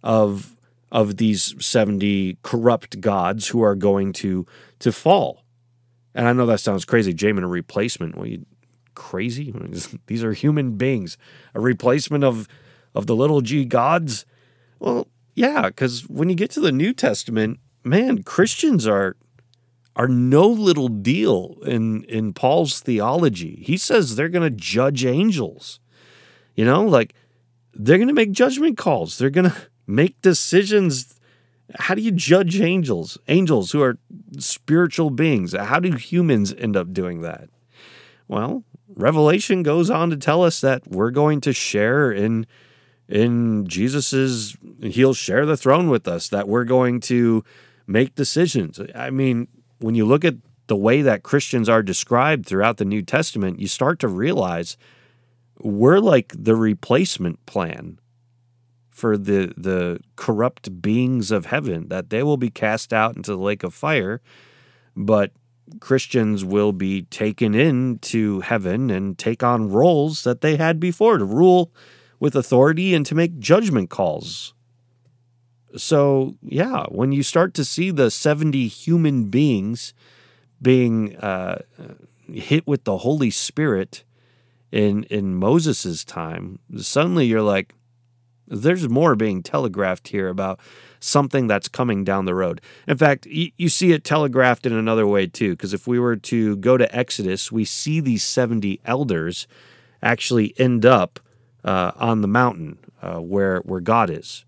of 0.04 0.56
of 0.90 1.18
these 1.18 1.54
70 1.64 2.38
corrupt 2.44 3.02
gods 3.02 3.50
who 3.50 3.62
are 3.62 3.76
going 3.76 4.14
to 4.14 4.46
to 4.80 4.92
fall. 4.92 5.44
And 6.16 6.28
I 6.28 6.34
know 6.34 6.46
that 6.46 6.62
sounds 6.62 6.86
crazy, 6.86 7.14
Jamin, 7.14 7.44
a 7.44 7.48
replacement. 7.48 8.16
Well, 8.16 8.26
you 8.26 8.46
crazy? 8.96 9.54
These 10.08 10.24
are 10.24 10.34
human 10.34 10.78
beings. 10.78 11.18
A 11.54 11.60
replacement 11.60 12.24
of 12.24 12.48
of 12.96 13.06
the 13.06 13.16
little 13.16 13.42
g 13.42 13.64
gods? 13.64 14.26
Well, 14.80 15.08
yeah, 15.36 15.68
because 15.68 16.10
when 16.10 16.30
you 16.30 16.36
get 16.36 16.50
to 16.52 16.60
the 16.60 16.72
New 16.72 16.94
Testament, 16.94 17.60
man, 17.84 18.24
Christians 18.24 18.88
are 18.88 19.16
are 19.98 20.08
no 20.08 20.48
little 20.48 20.88
deal 20.88 21.58
in 21.66 22.04
in 22.04 22.32
Paul's 22.32 22.80
theology. 22.80 23.62
He 23.66 23.78
says 23.78 24.16
they're 24.16 24.30
going 24.30 24.50
to 24.50 24.56
judge 24.56 25.04
angels. 25.04 25.80
You 26.56 26.66
know, 26.66 26.84
like 26.86 27.14
they're 27.74 27.98
going 27.98 28.08
to 28.08 28.14
make 28.14 28.32
judgment 28.32 28.78
calls. 28.78 29.18
They're 29.18 29.32
going 29.32 29.50
to 29.52 29.58
make 29.88 30.22
decisions. 30.22 31.20
How 31.80 31.96
do 31.96 32.02
you 32.02 32.12
judge 32.12 32.62
angels? 32.62 33.18
Angels 33.28 33.72
who 33.72 33.82
are 33.82 33.98
spiritual 34.38 35.10
beings. 35.10 35.54
How 35.54 35.80
do 35.80 35.92
humans 35.92 36.54
end 36.54 36.78
up 36.78 36.94
doing 36.94 37.22
that? 37.22 37.50
Well, 38.28 38.64
Revelation 38.88 39.64
goes 39.64 39.90
on 39.90 40.12
to 40.12 40.18
tell 40.18 40.44
us 40.44 40.62
that 40.62 40.88
we're 40.88 41.12
going 41.12 41.42
to 41.42 41.54
share 41.54 42.12
in 42.12 42.46
in 43.10 43.68
Jesus's 43.68 44.56
he'll 44.82 45.14
share 45.14 45.46
the 45.46 45.58
throne 45.58 45.90
with 45.90 46.08
us 46.08 46.28
that 46.30 46.48
we're 46.48 46.66
going 46.66 47.00
to 47.02 47.44
make 47.88 48.16
decisions. 48.16 48.80
I 48.94 49.10
mean, 49.10 49.48
when 49.80 49.96
you 49.96 50.06
look 50.06 50.26
at 50.26 50.36
the 50.68 50.76
way 50.76 51.02
that 51.02 51.24
Christians 51.24 51.70
are 51.70 51.84
described 51.84 52.46
throughout 52.46 52.78
the 52.78 52.86
New 52.86 53.02
Testament, 53.02 53.60
you 53.60 53.68
start 53.68 54.00
to 54.00 54.08
realize 54.08 54.78
we're 55.60 56.00
like 56.00 56.34
the 56.38 56.56
replacement 56.56 57.46
plan 57.46 58.00
for 58.90 59.18
the 59.18 59.54
the 59.56 60.00
corrupt 60.16 60.82
beings 60.82 61.32
of 61.32 61.48
heaven 61.48 61.88
that 61.90 62.10
they 62.10 62.24
will 62.24 62.38
be 62.38 62.50
cast 62.50 62.92
out 62.92 63.16
into 63.16 63.32
the 63.32 63.42
lake 63.42 63.64
of 63.64 63.74
fire 63.74 64.22
but 64.96 65.32
Christians 65.80 66.44
will 66.44 66.72
be 66.72 67.04
taken 67.04 67.54
into 67.54 68.42
heaven 68.42 68.90
and 68.90 69.18
take 69.18 69.44
on 69.44 69.70
roles 69.70 70.24
that 70.24 70.42
they 70.42 70.56
had 70.56 70.80
before 70.80 71.18
to 71.18 71.26
rule 71.26 71.72
with 72.20 72.36
authority 72.36 72.96
and 72.96 73.06
to 73.06 73.16
make 73.16 73.38
judgment 73.38 73.90
calls. 73.90 74.54
So, 75.76 76.36
yeah, 76.42 76.86
when 76.90 77.12
you 77.12 77.24
start 77.24 77.54
to 77.56 77.66
see 77.66 77.92
the 77.92 78.10
70 78.10 78.68
human 78.68 79.26
beings 79.26 79.94
being 80.62 81.16
uh, 81.18 81.62
hit 82.32 82.66
with 82.66 82.86
the 82.86 83.00
Holy 83.00 83.30
Spirit 83.30 84.04
in, 84.72 85.04
in 85.04 85.36
Moses' 85.36 86.06
time, 86.06 86.60
suddenly 86.78 87.26
you're 87.26 87.42
like, 87.42 87.74
there's 88.48 88.88
more 88.88 89.16
being 89.16 89.44
telegraphed 89.44 90.08
here 90.08 90.30
about 90.30 90.60
something 91.00 91.48
that's 91.48 91.68
coming 91.68 92.04
down 92.04 92.26
the 92.26 92.34
road. 92.34 92.62
In 92.88 92.98
fact, 92.98 93.26
you, 93.26 93.52
you 93.58 93.70
see 93.70 93.92
it 93.92 94.04
telegraphed 94.04 94.66
in 94.66 94.74
another 94.74 95.06
way 95.06 95.28
too, 95.28 95.52
because 95.52 95.74
if 95.74 95.86
we 95.86 96.00
were 96.00 96.16
to 96.16 96.56
go 96.58 96.78
to 96.78 96.96
Exodus, 96.96 97.52
we 97.52 97.66
see 97.66 98.00
these 98.00 98.24
70 98.24 98.80
elders 98.86 99.48
actually 100.02 100.54
end 100.58 100.86
up 100.86 101.20
uh, 101.64 101.92
on 101.98 102.22
the 102.22 102.28
mountain 102.28 102.78
uh, 103.02 103.20
where, 103.20 103.60
where 103.60 103.82
God 103.82 104.10
is. 104.10 104.46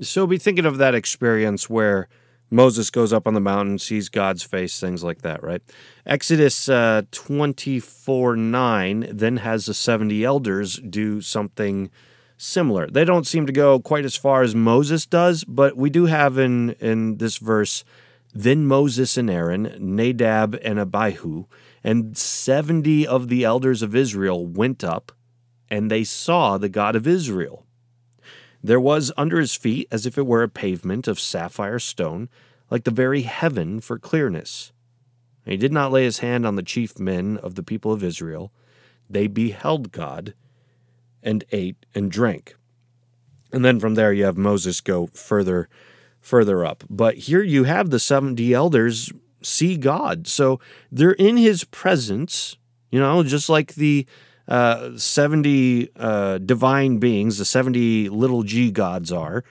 So 0.00 0.26
be 0.26 0.38
thinking 0.38 0.66
of 0.66 0.78
that 0.78 0.94
experience 0.94 1.70
where 1.70 2.08
Moses 2.50 2.90
goes 2.90 3.12
up 3.12 3.26
on 3.26 3.34
the 3.34 3.40
mountain, 3.40 3.78
sees 3.78 4.08
God's 4.08 4.42
face, 4.42 4.78
things 4.78 5.02
like 5.02 5.22
that, 5.22 5.42
right? 5.42 5.62
Exodus 6.04 6.68
uh, 6.68 7.02
24 7.10 8.36
9 8.36 9.08
then 9.10 9.38
has 9.38 9.66
the 9.66 9.74
70 9.74 10.24
elders 10.24 10.76
do 10.78 11.20
something 11.20 11.90
similar. 12.36 12.86
They 12.86 13.04
don't 13.04 13.26
seem 13.26 13.46
to 13.46 13.52
go 13.52 13.80
quite 13.80 14.04
as 14.04 14.16
far 14.16 14.42
as 14.42 14.54
Moses 14.54 15.06
does, 15.06 15.44
but 15.44 15.76
we 15.76 15.90
do 15.90 16.06
have 16.06 16.38
in 16.38 16.70
in 16.72 17.16
this 17.16 17.38
verse 17.38 17.84
then 18.38 18.66
Moses 18.66 19.16
and 19.16 19.30
Aaron, 19.30 19.74
Nadab 19.80 20.58
and 20.62 20.78
Abihu, 20.78 21.46
and 21.82 22.18
70 22.18 23.06
of 23.06 23.28
the 23.28 23.44
elders 23.44 23.80
of 23.80 23.96
Israel 23.96 24.46
went 24.46 24.84
up, 24.84 25.10
and 25.70 25.90
they 25.90 26.04
saw 26.04 26.58
the 26.58 26.68
God 26.68 26.94
of 26.96 27.06
Israel. 27.06 27.65
There 28.62 28.80
was 28.80 29.12
under 29.16 29.38
his 29.38 29.54
feet 29.54 29.88
as 29.90 30.06
if 30.06 30.18
it 30.18 30.26
were 30.26 30.42
a 30.42 30.48
pavement 30.48 31.06
of 31.06 31.20
sapphire 31.20 31.78
stone, 31.78 32.28
like 32.70 32.84
the 32.84 32.90
very 32.90 33.22
heaven 33.22 33.80
for 33.80 33.98
clearness. 33.98 34.72
And 35.44 35.52
he 35.52 35.58
did 35.58 35.72
not 35.72 35.92
lay 35.92 36.04
his 36.04 36.18
hand 36.18 36.44
on 36.46 36.56
the 36.56 36.62
chief 36.62 36.98
men 36.98 37.36
of 37.38 37.54
the 37.54 37.62
people 37.62 37.92
of 37.92 38.02
Israel. 38.02 38.52
They 39.08 39.28
beheld 39.28 39.92
God 39.92 40.34
and 41.22 41.44
ate 41.52 41.86
and 41.94 42.10
drank. 42.10 42.56
And 43.52 43.64
then 43.64 43.78
from 43.78 43.94
there 43.94 44.12
you 44.12 44.24
have 44.24 44.36
Moses 44.36 44.80
go 44.80 45.06
further 45.08 45.68
further 46.20 46.64
up. 46.64 46.82
But 46.90 47.14
here 47.14 47.42
you 47.42 47.64
have 47.64 47.90
the 47.90 48.00
70 48.00 48.52
elders 48.52 49.12
see 49.42 49.76
God. 49.76 50.26
So 50.26 50.58
they're 50.90 51.12
in 51.12 51.36
his 51.36 51.62
presence, 51.62 52.56
you 52.90 52.98
know, 52.98 53.22
just 53.22 53.48
like 53.48 53.74
the 53.76 54.06
uh, 54.48 54.96
70 54.96 55.90
uh, 55.96 56.38
divine 56.38 56.98
beings, 56.98 57.38
the 57.38 57.44
70 57.44 58.08
little 58.08 58.42
g 58.42 58.70
gods 58.70 59.12
are, 59.12 59.44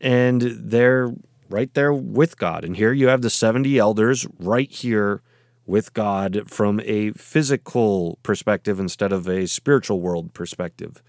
and 0.00 0.40
they're 0.42 1.14
right 1.48 1.72
there 1.74 1.92
with 1.92 2.38
God. 2.38 2.64
And 2.64 2.76
here 2.76 2.92
you 2.92 3.08
have 3.08 3.22
the 3.22 3.30
70 3.30 3.78
elders 3.78 4.26
right 4.38 4.70
here 4.70 5.22
with 5.66 5.94
God 5.94 6.50
from 6.50 6.80
a 6.84 7.12
physical 7.12 8.18
perspective 8.22 8.80
instead 8.80 9.12
of 9.12 9.28
a 9.28 9.46
spiritual 9.46 10.00
world 10.00 10.34
perspective. 10.34 11.02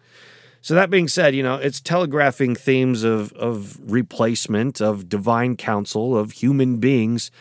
So 0.61 0.75
that 0.75 0.89
being 0.89 1.07
said, 1.07 1.35
you 1.35 1.43
know, 1.43 1.55
it's 1.55 1.81
telegraphing 1.81 2.55
themes 2.55 3.03
of 3.03 3.33
of 3.33 3.77
replacement, 3.83 4.79
of 4.81 5.09
divine 5.09 5.57
council, 5.57 6.17
of 6.17 6.31
human 6.33 6.77
beings 6.77 7.31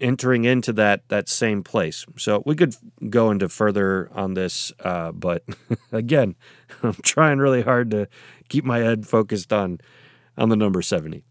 entering 0.00 0.44
into 0.44 0.72
that 0.74 1.08
that 1.08 1.28
same 1.28 1.62
place. 1.62 2.06
So 2.16 2.42
we 2.46 2.54
could 2.54 2.74
go 3.10 3.30
into 3.30 3.48
further 3.48 4.08
on 4.12 4.34
this, 4.34 4.72
uh, 4.80 5.12
but 5.12 5.44
again, 5.92 6.36
I'm 6.82 6.94
trying 7.02 7.38
really 7.38 7.62
hard 7.62 7.90
to 7.92 8.08
keep 8.48 8.64
my 8.64 8.78
head 8.78 9.06
focused 9.06 9.52
on 9.52 9.80
on 10.36 10.48
the 10.48 10.56
number 10.56 10.82
seventy. 10.82 11.24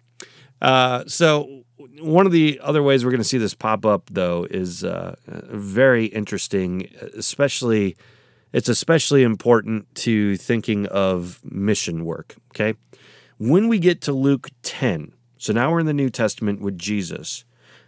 Uh, 0.62 1.04
so 1.08 1.64
one 2.00 2.26
of 2.26 2.32
the 2.32 2.60
other 2.64 2.82
ways 2.82 3.04
we're 3.04 3.12
going 3.12 3.22
to 3.22 3.28
see 3.28 3.38
this 3.38 3.54
pop 3.54 3.86
up, 3.86 4.10
though, 4.12 4.48
is 4.50 4.84
uh, 4.84 5.16
very 5.28 6.06
interesting. 6.06 6.90
Especially, 7.16 7.96
it's 8.54 8.70
especially 8.70 9.24
important 9.24 9.94
to 9.96 10.38
thinking 10.38 10.86
of 10.88 11.40
mission 11.44 12.06
work. 12.06 12.36
Okay, 12.50 12.76
when 13.38 13.68
we 13.68 13.80
get 13.80 14.02
to 14.02 14.14
Luke 14.14 14.50
ten, 14.62 15.14
so 15.38 15.54
now 15.54 15.72
we're 15.72 15.80
in 15.80 15.86
the 15.86 15.94
New 15.94 16.10
Testament 16.10 16.62
with 16.62 16.78
Jesus. 16.78 17.46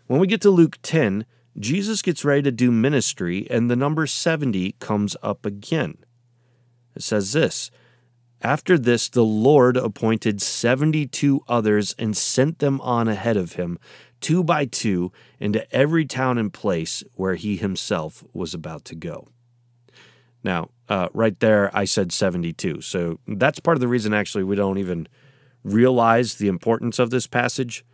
When 0.10 0.20
we 0.20 0.26
get 0.26 0.42
to 0.42 0.50
Luke 0.50 0.80
ten, 0.82 1.28
Jesus 1.56 2.02
gets 2.02 2.26
ready 2.26 2.42
to 2.42 2.52
do 2.52 2.72
ministry, 2.72 3.46
and 3.48 3.70
the 3.70 3.76
number 3.76 4.08
seventy 4.08 4.72
comes 4.80 5.16
up 5.22 5.46
again. 5.46 6.00
It 6.96 7.04
says 7.04 7.34
this. 7.34 7.70
After 8.42 8.76
this, 8.76 9.08
the 9.08 9.24
Lord 9.24 9.78
appointed 9.78 10.42
72 10.42 11.44
others 11.48 11.94
and 12.00 12.18
sent 12.18 12.58
them 12.58 12.82
on 12.82 13.08
ahead 13.08 13.38
of 13.38 13.54
him, 13.54 13.78
two 14.20 14.44
by 14.44 14.66
two, 14.66 15.12
into 15.40 15.72
every 15.72 16.06
town 16.06 16.40
and 16.40 16.52
place 16.52 17.04
where 17.14 17.36
he 17.36 17.56
himself 17.58 18.24
was 18.34 18.56
about 18.56 18.86
to 18.86 18.96
go. 18.96 19.28
Now, 20.44 20.70
uh, 20.88 21.10
right 21.14 21.40
there, 21.40 21.70
I 21.78 21.86
said 21.86 22.12
72. 22.12 22.82
So 22.82 23.20
that's 23.28 23.60
part 23.60 23.78
of 23.78 23.82
the 23.82 23.88
reason, 23.88 24.16
actually, 24.16 24.44
we 24.44 24.56
don't 24.56 24.80
even 24.80 25.08
realize 25.64 26.36
the 26.36 26.48
importance 26.48 26.98
of 26.98 27.12
this 27.12 27.28
passage 27.28 27.86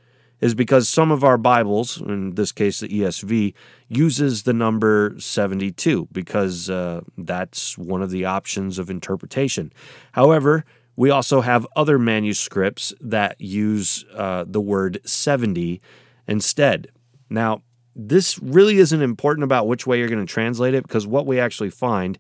is 0.42 0.54
because 0.54 0.88
some 0.88 1.12
of 1.12 1.24
our 1.24 1.38
Bibles, 1.38 2.02
in 2.02 2.36
this 2.36 2.52
case 2.52 2.80
the 2.80 2.88
ESV, 2.88 3.54
uses 3.88 4.44
the 4.44 4.54
number 4.54 5.16
72 5.18 6.08
because 6.12 6.70
uh, 6.70 7.02
that's 7.18 7.78
one 7.78 8.02
of 8.02 8.10
the 8.10 8.26
options 8.26 8.78
of 8.78 8.90
interpretation. 8.90 9.72
However, 10.14 10.66
we 10.96 11.10
also 11.10 11.42
have 11.42 11.68
other 11.76 12.00
manuscripts 12.00 12.94
that 13.02 13.40
use 13.40 14.06
uh, 14.14 14.46
the 14.48 14.62
word 14.62 15.00
70 15.06 15.82
instead. 16.28 16.88
Now, 17.30 17.64
this 17.96 18.40
really 18.40 18.78
isn't 18.78 19.02
important 19.02 19.44
about 19.44 19.68
which 19.68 19.88
way 19.88 20.00
you're 20.00 20.10
going 20.10 20.26
to 20.26 20.32
translate 20.32 20.74
it 20.74 20.84
because 20.84 21.08
what 21.08 21.26
we 21.26 21.40
actually 21.40 21.70
find 21.70 22.20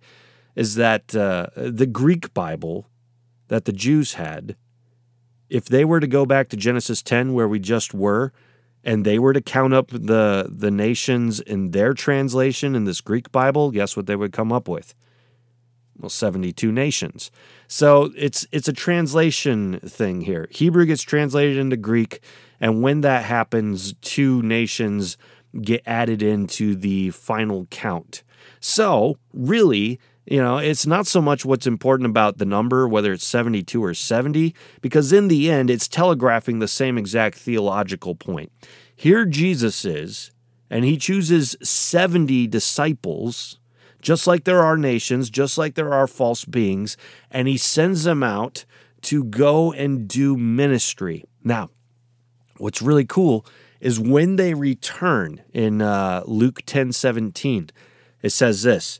is 0.55 0.75
that 0.75 1.13
uh, 1.15 1.47
the 1.55 1.85
Greek 1.85 2.33
Bible 2.33 2.87
that 3.47 3.65
the 3.65 3.73
Jews 3.73 4.13
had 4.13 4.55
if 5.49 5.65
they 5.65 5.85
were 5.85 5.99
to 5.99 6.07
go 6.07 6.25
back 6.25 6.49
to 6.49 6.57
Genesis 6.57 7.01
10 7.01 7.33
where 7.33 7.47
we 7.47 7.59
just 7.59 7.93
were 7.93 8.31
and 8.83 9.03
they 9.03 9.17
were 9.17 9.33
to 9.33 9.41
count 9.41 9.73
up 9.73 9.89
the 9.89 10.47
the 10.49 10.71
nations 10.71 11.39
in 11.39 11.71
their 11.71 11.93
translation 11.93 12.75
in 12.75 12.85
this 12.85 13.01
Greek 13.01 13.31
Bible, 13.31 13.71
guess 13.71 13.97
what 13.97 14.05
they 14.05 14.15
would 14.15 14.31
come 14.31 14.51
up 14.51 14.67
with? 14.67 14.93
Well, 15.97 16.09
72 16.09 16.71
nations. 16.71 17.31
So 17.67 18.11
it's 18.15 18.45
it's 18.51 18.67
a 18.67 18.73
translation 18.73 19.79
thing 19.79 20.21
here. 20.21 20.47
Hebrew 20.51 20.85
gets 20.85 21.01
translated 21.01 21.57
into 21.57 21.77
Greek, 21.77 22.21
and 22.59 22.81
when 22.81 23.01
that 23.01 23.25
happens, 23.25 23.93
two 24.01 24.41
nations 24.43 25.17
get 25.61 25.81
added 25.85 26.21
into 26.21 26.75
the 26.75 27.09
final 27.11 27.65
count. 27.71 28.23
So, 28.59 29.17
really, 29.33 29.99
you 30.25 30.41
know, 30.41 30.57
it's 30.57 30.87
not 30.87 31.05
so 31.05 31.21
much 31.21 31.45
what's 31.45 31.67
important 31.67 32.09
about 32.09 32.37
the 32.37 32.45
number, 32.45 32.87
whether 32.87 33.13
it's 33.13 33.25
72 33.25 33.83
or 33.83 33.93
70, 33.93 34.55
because 34.81 35.13
in 35.13 35.27
the 35.27 35.51
end, 35.51 35.69
it's 35.69 35.87
telegraphing 35.87 36.59
the 36.59 36.67
same 36.67 36.97
exact 36.97 37.37
theological 37.37 38.15
point. 38.15 38.51
Here 38.95 39.25
Jesus 39.25 39.85
is, 39.85 40.31
and 40.69 40.83
he 40.83 40.97
chooses 40.97 41.55
70 41.61 42.47
disciples, 42.47 43.59
just 44.01 44.25
like 44.25 44.45
there 44.45 44.63
are 44.63 44.77
nations, 44.77 45.29
just 45.29 45.57
like 45.57 45.75
there 45.75 45.93
are 45.93 46.07
false 46.07 46.43
beings, 46.43 46.97
and 47.29 47.47
he 47.47 47.57
sends 47.57 48.03
them 48.03 48.23
out 48.23 48.65
to 49.01 49.23
go 49.23 49.71
and 49.73 50.07
do 50.07 50.35
ministry. 50.35 51.23
Now, 51.43 51.69
what's 52.57 52.81
really 52.81 53.05
cool 53.05 53.45
is 53.79 53.99
when 53.99 54.37
they 54.37 54.55
return 54.55 55.43
in 55.53 55.83
uh, 55.83 56.23
Luke 56.25 56.63
10 56.65 56.91
17, 56.91 57.69
it 58.23 58.31
says 58.31 58.63
this 58.63 58.99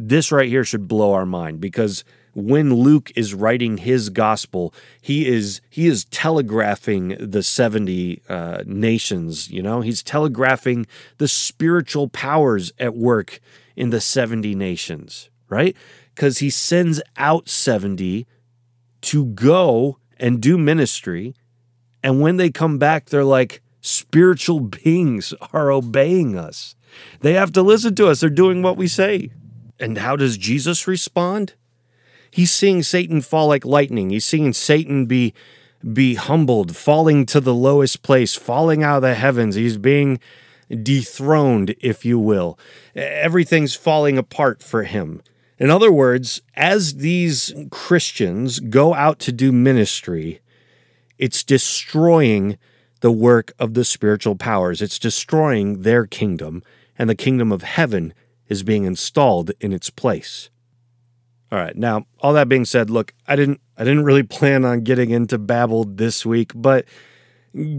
This 0.00 0.30
right 0.30 0.48
here 0.48 0.62
should 0.62 0.86
blow 0.86 1.12
our 1.12 1.26
mind 1.26 1.60
because 1.60 2.04
when 2.32 2.72
Luke 2.72 3.10
is 3.16 3.34
writing 3.34 3.78
his 3.78 4.10
gospel, 4.10 4.72
he 5.00 5.26
is 5.26 5.60
he 5.70 5.88
is 5.88 6.04
telegraphing 6.04 7.16
the 7.18 7.42
70 7.42 8.22
uh, 8.28 8.62
nations, 8.64 9.50
you 9.50 9.60
know? 9.60 9.80
He's 9.80 10.04
telegraphing 10.04 10.86
the 11.16 11.26
spiritual 11.26 12.08
powers 12.08 12.72
at 12.78 12.94
work 12.94 13.40
in 13.74 13.90
the 13.90 14.00
70 14.00 14.54
nations, 14.54 15.30
right? 15.48 15.76
Cuz 16.14 16.38
he 16.38 16.48
sends 16.48 17.02
out 17.16 17.48
70 17.48 18.24
to 19.00 19.24
go 19.26 19.98
and 20.16 20.40
do 20.40 20.56
ministry 20.56 21.34
and 22.04 22.20
when 22.20 22.36
they 22.36 22.50
come 22.50 22.78
back, 22.78 23.06
they're 23.06 23.24
like, 23.24 23.62
spiritual 23.80 24.60
beings 24.84 25.34
are 25.52 25.72
obeying 25.72 26.38
us. 26.38 26.76
They 27.20 27.34
have 27.34 27.52
to 27.52 27.62
listen 27.62 27.94
to 27.96 28.08
us. 28.08 28.20
They're 28.20 28.30
doing 28.30 28.62
what 28.62 28.76
we 28.76 28.86
say. 28.88 29.30
And 29.80 29.98
how 29.98 30.16
does 30.16 30.36
Jesus 30.36 30.86
respond? 30.86 31.54
He's 32.30 32.50
seeing 32.50 32.82
Satan 32.82 33.20
fall 33.20 33.48
like 33.48 33.64
lightning. 33.64 34.10
He's 34.10 34.24
seeing 34.24 34.52
Satan 34.52 35.06
be 35.06 35.34
be 35.92 36.16
humbled, 36.16 36.76
falling 36.76 37.24
to 37.26 37.40
the 37.40 37.54
lowest 37.54 38.02
place, 38.02 38.34
falling 38.34 38.82
out 38.82 38.96
of 38.96 39.02
the 39.02 39.14
heavens. 39.14 39.54
He's 39.54 39.78
being 39.78 40.18
dethroned, 40.82 41.74
if 41.80 42.04
you 42.04 42.18
will. 42.18 42.58
Everything's 42.96 43.74
falling 43.74 44.18
apart 44.18 44.60
for 44.62 44.82
him. 44.82 45.22
In 45.58 45.70
other 45.70 45.92
words, 45.92 46.42
as 46.54 46.96
these 46.96 47.54
Christians 47.70 48.60
go 48.60 48.94
out 48.94 49.18
to 49.20 49.32
do 49.32 49.52
ministry, 49.52 50.40
it's 51.16 51.42
destroying 51.42 52.58
the 53.00 53.12
work 53.12 53.52
of 53.58 53.74
the 53.74 53.84
spiritual 53.84 54.36
powers. 54.36 54.82
It's 54.82 54.98
destroying 54.98 55.82
their 55.82 56.06
kingdom, 56.06 56.62
and 56.98 57.08
the 57.08 57.14
kingdom 57.14 57.52
of 57.52 57.62
heaven 57.62 58.12
is 58.48 58.62
being 58.62 58.84
installed 58.84 59.52
in 59.60 59.72
its 59.72 59.90
place. 59.90 60.50
All 61.50 61.58
right. 61.58 61.76
Now, 61.76 62.06
all 62.20 62.32
that 62.34 62.48
being 62.48 62.64
said, 62.64 62.90
look, 62.90 63.14
I 63.26 63.36
didn't 63.36 63.60
I 63.76 63.84
didn't 63.84 64.04
really 64.04 64.22
plan 64.38 64.64
on 64.64 64.82
getting 64.82 65.10
into 65.10 65.38
Babel 65.38 65.84
this 65.84 66.26
week, 66.26 66.52
but 66.54 66.84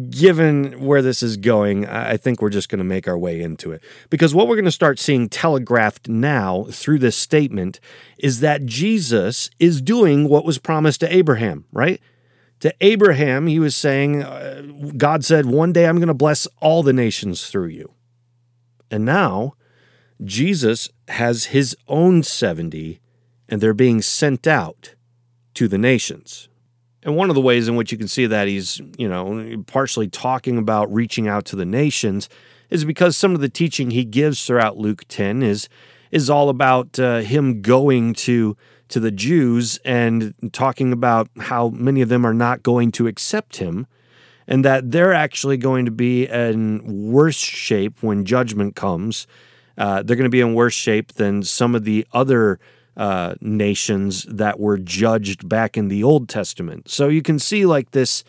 given 0.10 0.84
where 0.84 1.02
this 1.02 1.22
is 1.22 1.38
going, 1.38 1.86
I 1.86 2.18
think 2.18 2.42
we're 2.42 2.50
just 2.50 2.70
going 2.70 2.80
to 2.80 2.84
make 2.86 3.08
our 3.08 3.18
way 3.18 3.40
into 3.42 3.72
it. 3.72 3.84
Because 4.10 4.34
what 4.34 4.48
we're 4.48 4.56
going 4.56 4.66
to 4.66 4.72
start 4.72 5.00
seeing 5.00 5.30
telegraphed 5.30 6.10
now 6.10 6.66
through 6.72 7.00
this 7.00 7.16
statement 7.16 7.80
is 8.18 8.40
that 8.40 8.66
Jesus 8.66 9.50
is 9.60 9.82
doing 9.82 10.28
what 10.28 10.44
was 10.44 10.58
promised 10.58 11.02
to 11.02 11.16
Abraham, 11.16 11.66
right? 11.72 12.02
To 12.62 12.74
Abraham, 12.82 13.48
he 13.48 13.60
was 13.60 13.76
saying, 13.76 14.24
uh, 14.24 14.64
God 14.98 15.24
said, 15.24 15.46
One 15.46 15.72
day 15.72 15.88
I'm 15.88 15.98
going 15.98 16.08
to 16.08 16.14
bless 16.14 16.48
all 16.60 16.84
the 16.84 16.92
nations 16.92 17.48
through 17.48 17.68
you. 17.68 17.94
And 18.92 19.06
now, 19.06 19.54
Jesus 20.24 20.90
has 21.08 21.46
his 21.46 21.76
own 21.88 22.24
70, 22.24 23.00
and 23.48 23.62
they're 23.62 23.74
being 23.74 24.02
sent 24.02 24.48
out 24.48 24.96
to 25.54 25.68
the 25.68 25.78
nations. 25.78 26.50
And 27.04 27.16
one 27.16 27.30
of 27.30 27.36
the 27.36 27.42
ways 27.42 27.68
in 27.68 27.76
which 27.76 27.92
you 27.92 27.98
can 27.98 28.08
see 28.10 28.26
that 28.26 28.48
he's, 28.48 28.82
you 28.98 29.08
know, 29.08 29.64
partially 29.68 30.08
talking 30.08 30.58
about 30.58 30.94
reaching 30.94 31.28
out 31.28 31.46
to 31.46 31.56
the 31.56 31.66
nations 31.66 32.28
is 32.70 32.86
because 32.86 33.16
some 33.16 33.34
of 33.34 33.42
the 33.42 33.50
teaching 33.50 33.92
he 33.92 34.04
gives 34.04 34.46
throughout 34.46 34.78
Luke 34.78 35.06
10 35.08 35.42
is 35.44 35.70
is 36.12 36.30
all 36.30 36.50
about 36.50 36.98
uh, 37.00 37.20
him 37.20 37.62
going 37.62 38.14
to 38.16 38.58
to 38.90 39.00
the 39.00 39.12
Jews 39.12 39.80
and 39.86 40.34
talking 40.52 40.92
about 40.92 41.30
how 41.38 41.70
many 41.70 42.02
of 42.02 42.10
them 42.10 42.26
are 42.26 42.34
not 42.34 42.64
going 42.64 42.92
to 42.94 43.08
accept 43.08 43.58
him 43.58 43.86
and 44.48 44.66
that 44.66 44.92
they're 44.92 45.14
actually 45.14 45.58
going 45.58 45.86
to 45.86 45.92
be 45.92 46.28
in 46.28 47.12
worse 47.12 47.38
shape 47.38 48.02
when 48.02 48.26
judgment 48.26 48.76
comes. 48.76 49.28
Uh, 49.80 50.04
they're 50.04 50.18
going 50.18 50.26
to 50.26 50.30
be 50.30 50.42
in 50.42 50.54
worse 50.54 50.74
shape 50.74 51.13
than 51.13 51.42
some 51.42 51.74
of 51.74 51.86
the 51.86 52.06
other 52.13 52.60
uh, 52.98 53.34
nations 53.39 54.26
that 54.26 54.60
were 54.60 54.78
judged 54.78 55.48
back 55.48 55.78
in 55.78 55.88
the 55.88 56.04
Old 56.04 56.28
Testament. 56.28 56.89
So 56.89 57.08
you 57.08 57.22
can 57.22 57.39
see 57.39 57.65
like 57.65 57.92
this 57.92 58.24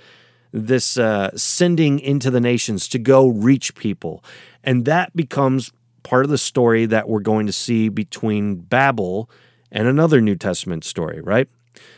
this 0.53 0.97
uh, 0.97 1.37
sending 1.37 2.01
into 2.01 2.31
the 2.31 2.41
nations 2.41 2.89
to 2.89 2.99
go 2.99 3.29
reach 3.29 3.75
people, 3.75 4.25
and 4.65 4.85
that 4.85 5.15
becomes 5.15 5.73
part 6.03 6.25
of 6.25 6.31
the 6.31 6.39
story 6.39 6.87
that 6.87 7.09
we're 7.09 7.21
going 7.21 7.47
to 7.47 7.53
see 7.53 7.89
between 7.89 8.57
Babel 8.57 9.29
and 9.71 9.87
another 9.87 10.21
New 10.21 10.37
Testament 10.37 10.85
story, 10.85 11.21
right? 11.21 11.49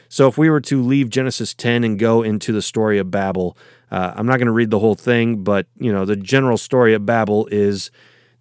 So 0.09 0.29
if 0.29 0.37
we 0.37 0.51
were 0.51 0.61
to 0.63 0.83
leave 0.83 1.09
Genesis 1.09 1.55
10 1.55 1.85
and 1.85 1.99
go 1.99 2.23
into 2.23 2.53
the 2.53 2.61
story 2.61 2.99
of 2.99 3.11
Babel, 3.11 3.57
uh, 3.91 4.13
I'm 4.15 4.27
not 4.27 4.37
going 4.37 4.47
to 4.47 4.53
read 4.53 4.71
the 4.71 4.79
whole 4.79 4.95
thing, 4.95 5.43
but 5.43 5.67
you 5.79 5.93
know 5.93 6.05
the 6.05 6.17
general 6.17 6.59
story 6.59 6.95
of 6.95 7.07
Babel 7.07 7.47
is 7.51 7.91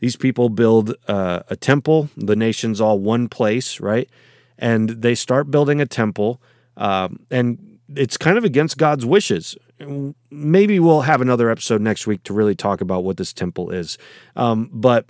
these 0.02 0.16
people 0.18 0.50
build 0.50 0.96
uh, 1.08 1.44
a 1.48 1.56
temple. 1.56 2.10
The 2.18 2.36
nation's 2.36 2.82
all 2.82 3.00
one 3.00 3.30
place, 3.30 3.80
right? 3.80 4.10
And 4.58 4.90
they 4.90 5.16
start 5.16 5.50
building 5.50 5.80
a 5.80 5.86
temple, 5.86 6.42
um, 6.76 7.20
and 7.32 7.80
it's 7.96 8.18
kind 8.18 8.38
of 8.38 8.44
against 8.44 8.78
God's 8.78 9.06
wishes. 9.06 9.56
Maybe 10.30 10.80
we'll 10.80 11.02
have 11.02 11.22
another 11.22 11.50
episode 11.50 11.82
next 11.82 12.08
week 12.08 12.24
to 12.24 12.34
really 12.34 12.56
talk 12.56 12.82
about 12.82 13.04
what 13.04 13.18
this 13.18 13.32
temple 13.32 13.70
is. 13.70 13.98
Um, 14.36 14.70
but 14.74 15.06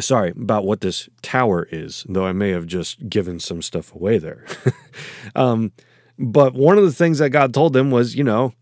sorry 0.00 0.30
about 0.30 0.64
what 0.64 0.80
this 0.80 1.08
tower 1.22 1.68
is, 1.70 2.04
though 2.08 2.26
I 2.26 2.32
may 2.32 2.50
have 2.50 2.66
just 2.66 3.08
given 3.08 3.40
some 3.40 3.62
stuff 3.62 3.94
away 3.94 4.18
there. 4.18 4.44
um, 5.34 5.72
but 6.18 6.54
one 6.54 6.78
of 6.78 6.84
the 6.84 6.92
things 6.92 7.18
that 7.18 7.30
God 7.30 7.54
told 7.54 7.72
them 7.72 7.90
was, 7.90 8.14
you 8.14 8.24
know, 8.24 8.54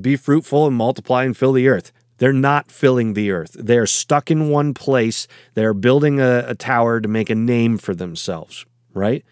be 0.00 0.16
fruitful 0.16 0.66
and 0.66 0.76
multiply 0.76 1.24
and 1.24 1.36
fill 1.36 1.52
the 1.52 1.68
earth. 1.68 1.92
They're 2.18 2.32
not 2.32 2.70
filling 2.70 3.12
the 3.12 3.30
earth. 3.30 3.56
They're 3.58 3.86
stuck 3.86 4.30
in 4.30 4.48
one 4.48 4.74
place. 4.74 5.28
They're 5.54 5.74
building 5.74 6.20
a, 6.20 6.44
a 6.48 6.54
tower 6.54 7.00
to 7.00 7.08
make 7.08 7.30
a 7.30 7.34
name 7.34 7.78
for 7.78 7.94
themselves, 7.94 8.64
right? 8.94 9.24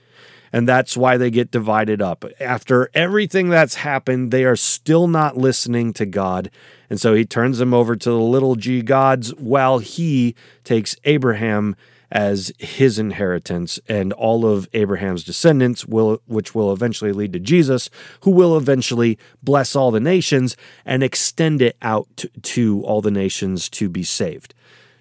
And 0.53 0.69
that's 0.69 0.97
why 0.97 1.17
they 1.17 1.31
get 1.31 1.51
divided 1.51 2.01
up. 2.01 2.25
After 2.39 2.89
everything 2.95 3.49
that's 3.49 3.75
happened, 3.75 4.31
they 4.31 4.45
are 4.45 4.55
still 4.55 5.09
not 5.09 5.37
listening 5.37 5.93
to 5.95 6.07
God. 6.07 6.49
And 6.89 7.01
so 7.01 7.13
he 7.13 7.25
turns 7.25 7.59
them 7.59 7.75
over 7.75 7.97
to 7.97 8.11
the 8.11 8.21
little 8.21 8.55
g 8.55 8.81
gods 8.81 9.35
while 9.35 9.79
he 9.79 10.37
takes 10.63 10.95
Abraham 11.03 11.75
as 12.11 12.53
his 12.59 12.99
inheritance 12.99 13.79
and 13.89 14.13
all 14.13 14.47
of 14.47 14.69
Abraham's 14.73 15.25
descendants 15.25 15.87
will 15.87 16.21
which 16.27 16.55
will 16.55 16.73
eventually 16.73 17.13
lead 17.13 17.33
to 17.33 17.41
Jesus 17.41 17.91
who 18.21 18.31
will 18.31 18.57
eventually 18.57 19.19
bless 19.43 19.75
all 19.75 19.91
the 19.91 20.01
nations 20.01 20.57
and 20.85 21.03
extend 21.03 21.63
it 21.63 21.77
out 21.83 22.25
to, 22.43 22.83
all 22.83 23.01
the 23.01 23.11
nations 23.11 23.69
to 23.71 23.89
be 23.89 24.03
saved. 24.03 24.55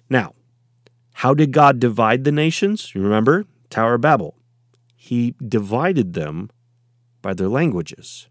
Now, 0.08 0.34
how 1.14 1.34
did 1.34 1.52
God 1.52 1.78
divide 1.78 2.24
the 2.24 2.32
nations? 2.32 2.94
You 2.94 3.02
remember 3.02 3.44
Tower 3.70 3.94
of 3.94 4.00
Babel 4.00 4.34
he 5.04 5.34
divided 5.46 6.14
them 6.14 6.48
by 7.20 7.34
their 7.34 7.48
languages. 7.48 8.26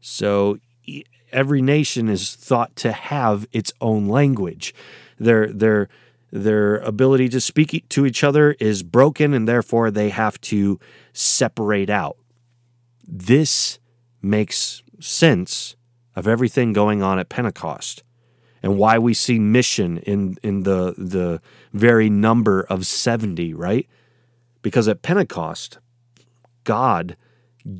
So 0.00 0.58
every 1.30 1.62
nation 1.62 2.08
is 2.08 2.34
thought 2.34 2.74
to 2.76 2.90
have 2.90 3.46
its 3.52 3.72
own 3.80 4.08
language. 4.08 4.74
Their 5.16 5.46
their 5.46 5.88
their 6.34 6.78
ability 6.78 7.28
to 7.28 7.40
speak 7.40 7.88
to 7.88 8.04
each 8.04 8.24
other 8.24 8.56
is 8.58 8.82
broken, 8.82 9.32
and 9.32 9.46
therefore 9.46 9.92
they 9.92 10.08
have 10.08 10.40
to 10.40 10.80
separate 11.12 11.88
out. 11.88 12.16
This 13.06 13.78
makes 14.20 14.82
sense 14.98 15.76
of 16.16 16.26
everything 16.26 16.72
going 16.72 17.04
on 17.04 17.20
at 17.20 17.28
Pentecost 17.28 18.02
and 18.64 18.76
why 18.78 18.98
we 18.98 19.14
see 19.14 19.38
mission 19.38 19.98
in, 19.98 20.36
in 20.42 20.64
the, 20.64 20.94
the 20.98 21.40
very 21.72 22.10
number 22.10 22.62
of 22.62 22.84
70, 22.84 23.54
right? 23.54 23.86
Because 24.60 24.88
at 24.88 25.02
Pentecost, 25.02 25.78
God 26.64 27.16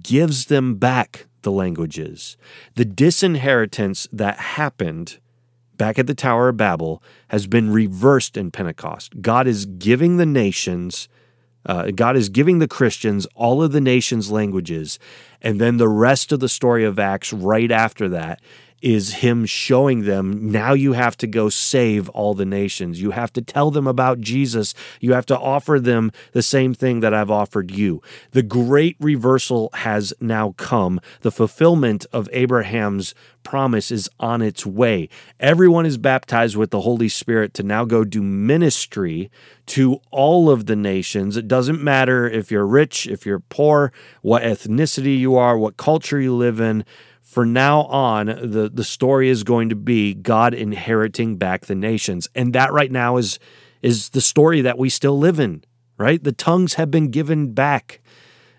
gives 0.00 0.46
them 0.46 0.76
back 0.76 1.26
the 1.42 1.50
languages. 1.50 2.36
The 2.76 2.84
disinheritance 2.84 4.06
that 4.12 4.38
happened 4.38 5.18
back 5.76 5.98
at 5.98 6.06
the 6.06 6.14
Tower 6.14 6.48
of 6.48 6.56
Babel 6.56 7.02
has 7.28 7.46
been 7.46 7.70
reversed 7.70 8.36
in 8.36 8.50
Pentecost. 8.50 9.20
God 9.20 9.46
is 9.46 9.66
giving 9.66 10.16
the 10.16 10.26
nations, 10.26 11.08
uh, 11.66 11.90
God 11.90 12.16
is 12.16 12.28
giving 12.28 12.58
the 12.58 12.68
Christians 12.68 13.26
all 13.34 13.62
of 13.62 13.72
the 13.72 13.80
nations' 13.80 14.30
languages. 14.30 14.98
And 15.40 15.60
then 15.60 15.76
the 15.76 15.88
rest 15.88 16.32
of 16.32 16.40
the 16.40 16.48
story 16.48 16.84
of 16.84 16.98
Acts, 16.98 17.32
right 17.32 17.70
after 17.70 18.08
that, 18.10 18.40
is 18.84 19.14
him 19.14 19.46
showing 19.46 20.02
them 20.02 20.52
now 20.52 20.74
you 20.74 20.92
have 20.92 21.16
to 21.16 21.26
go 21.26 21.48
save 21.48 22.10
all 22.10 22.34
the 22.34 22.44
nations. 22.44 23.00
You 23.00 23.12
have 23.12 23.32
to 23.32 23.40
tell 23.40 23.70
them 23.70 23.86
about 23.86 24.20
Jesus. 24.20 24.74
You 25.00 25.14
have 25.14 25.24
to 25.26 25.38
offer 25.38 25.80
them 25.80 26.12
the 26.32 26.42
same 26.42 26.74
thing 26.74 27.00
that 27.00 27.14
I've 27.14 27.30
offered 27.30 27.70
you. 27.70 28.02
The 28.32 28.42
great 28.42 28.96
reversal 29.00 29.70
has 29.72 30.12
now 30.20 30.52
come. 30.58 31.00
The 31.22 31.32
fulfillment 31.32 32.04
of 32.12 32.28
Abraham's 32.30 33.14
promise 33.42 33.90
is 33.90 34.10
on 34.20 34.42
its 34.42 34.66
way. 34.66 35.08
Everyone 35.40 35.86
is 35.86 35.96
baptized 35.96 36.56
with 36.56 36.70
the 36.70 36.82
Holy 36.82 37.08
Spirit 37.08 37.54
to 37.54 37.62
now 37.62 37.86
go 37.86 38.04
do 38.04 38.22
ministry 38.22 39.30
to 39.66 39.98
all 40.10 40.50
of 40.50 40.66
the 40.66 40.76
nations. 40.76 41.38
It 41.38 41.48
doesn't 41.48 41.82
matter 41.82 42.28
if 42.28 42.50
you're 42.50 42.66
rich, 42.66 43.06
if 43.06 43.24
you're 43.24 43.40
poor, 43.40 43.92
what 44.20 44.42
ethnicity 44.42 45.18
you 45.18 45.36
are, 45.36 45.56
what 45.56 45.78
culture 45.78 46.20
you 46.20 46.34
live 46.34 46.60
in 46.60 46.84
for 47.34 47.44
now 47.44 47.82
on, 47.86 48.26
the, 48.26 48.70
the 48.72 48.84
story 48.84 49.28
is 49.28 49.42
going 49.42 49.68
to 49.68 49.74
be 49.74 50.14
God 50.14 50.54
inheriting 50.54 51.34
back 51.34 51.66
the 51.66 51.74
nations. 51.74 52.28
And 52.32 52.52
that 52.52 52.72
right 52.72 52.92
now 52.92 53.16
is, 53.16 53.40
is 53.82 54.10
the 54.10 54.20
story 54.20 54.60
that 54.60 54.78
we 54.78 54.88
still 54.88 55.18
live 55.18 55.40
in, 55.40 55.64
right? 55.98 56.22
The 56.22 56.30
tongues 56.30 56.74
have 56.74 56.92
been 56.92 57.10
given 57.10 57.52
back. 57.52 58.00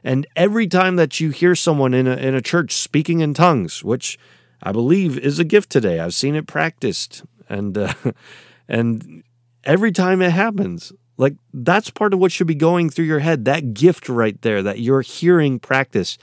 And 0.03 0.27
every 0.35 0.67
time 0.67 0.97
that 0.97 1.21
you 1.21 1.29
hear 1.29 1.55
someone 1.55 1.93
in 1.93 2.05
a, 2.05 2.17
in 2.17 2.35
a 2.35 2.41
church 2.41 2.73
speaking 2.73 3.21
in 3.21 3.33
tongues, 3.33 3.81
which 3.81 4.19
I 4.61 4.73
believe 4.73 5.17
is 5.17 5.39
a 5.39 5.45
gift 5.45 5.69
today, 5.69 6.01
I've 6.01 6.13
seen 6.13 6.35
it 6.35 6.45
practiced. 6.45 7.23
And, 7.47 7.77
uh, 7.77 7.93
and 8.67 9.23
every 9.63 9.93
time 9.93 10.21
it 10.21 10.31
happens, 10.31 10.91
like 11.15 11.35
that's 11.53 11.89
part 11.89 12.13
of 12.13 12.19
what 12.19 12.33
should 12.33 12.47
be 12.47 12.55
going 12.55 12.89
through 12.89 13.05
your 13.05 13.19
head. 13.19 13.45
That 13.45 13.73
gift 13.73 14.09
right 14.09 14.41
there 14.41 14.61
that 14.61 14.79
you're 14.79 14.99
hearing 14.99 15.59
practice 15.59 16.17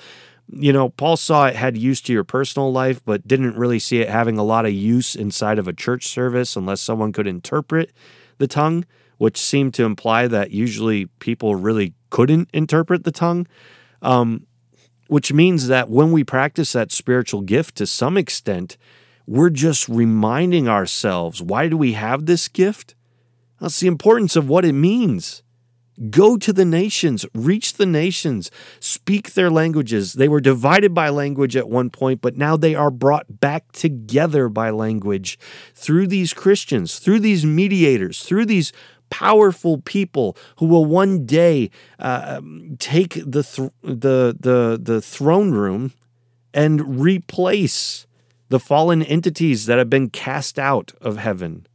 you 0.53 0.73
know, 0.73 0.91
Paul 0.91 1.17
saw 1.17 1.47
it 1.47 1.57
had 1.57 1.77
use 1.77 2.01
to 2.03 2.13
your 2.13 2.25
personal 2.25 2.73
life, 2.73 3.03
but 3.05 3.27
didn't 3.27 3.57
really 3.57 3.79
see 3.79 4.01
it 4.01 4.09
having 4.09 4.39
a 4.39 4.45
lot 4.45 4.67
of 4.67 4.73
use 4.73 5.15
inside 5.15 5.59
of 5.59 5.67
a 5.67 5.73
church 5.73 6.07
service 6.07 6.57
unless 6.57 6.81
someone 6.81 7.13
could 7.13 7.27
interpret 7.27 7.93
the 8.39 8.47
tongue, 8.47 8.85
which 9.19 9.39
seemed 9.39 9.75
to 9.75 9.85
imply 9.85 10.27
that 10.29 10.51
usually 10.51 11.07
people 11.07 11.57
really 11.57 11.95
couldn't 12.11 12.51
interpret 12.53 13.05
the 13.05 13.13
tongue. 13.13 13.47
Um, 14.03 14.47
which 15.09 15.31
means 15.31 15.69
that 15.69 15.91
when 15.91 16.11
we 16.11 16.25
practice 16.25 16.73
that 16.73 16.91
spiritual 16.91 17.43
gift 17.43 17.75
to 17.75 17.87
some 17.87 18.17
extent, 18.17 18.79
we're 19.27 19.51
just 19.51 19.87
reminding 19.87 20.69
ourselves 20.69 21.43
why 21.43 21.69
do 21.69 21.77
we 21.77 21.93
have 21.93 22.25
this 22.25 22.49
gift? 22.49 22.95
That's 23.61 23.79
the 23.79 23.89
importance 23.89 24.37
of 24.37 24.49
what 24.49 24.65
it 24.65 24.73
means. 24.73 25.43
Go 26.11 26.37
to 26.37 26.53
the 26.53 26.65
nations, 26.65 27.25
reach 27.35 27.75
the 27.75 27.87
nations, 27.87 28.51
speak 28.81 29.35
their 29.35 29.51
languages. 29.51 30.15
They 30.15 30.29
were 30.29 30.41
divided 30.41 30.95
by 30.95 31.11
language 31.11 31.57
at 31.57 31.69
one 31.69 31.91
point, 31.91 32.21
but 32.21 32.37
now 32.37 32.57
they 32.57 32.75
are 32.75 32.91
brought 32.91 33.41
back 33.41 33.71
together 33.73 34.49
by 34.49 34.71
language 34.71 35.39
through 35.75 36.07
these 36.09 36.33
Christians, 36.33 36.99
through 36.99 37.21
these 37.21 37.45
mediators, 37.45 38.23
through 38.23 38.47
these 38.47 38.73
powerful 39.11 39.79
people 39.83 40.37
who 40.57 40.67
will 40.67 40.87
one 40.87 41.27
day 41.27 41.71
uh, 41.99 42.41
take 42.79 43.15
the, 43.15 43.43
th- 43.43 43.71
the, 43.83 44.35
the, 44.41 44.81
the 44.81 45.03
throne 45.03 45.51
room 45.53 45.93
and 46.55 47.01
replace 47.01 48.07
the 48.49 48.59
fallen 48.59 49.03
entities 49.03 49.67
that 49.67 49.79
have 49.79 49.91
been 49.91 50.11
cast 50.11 50.59
out 50.59 50.93
of 51.01 51.19
heaven. 51.19 51.67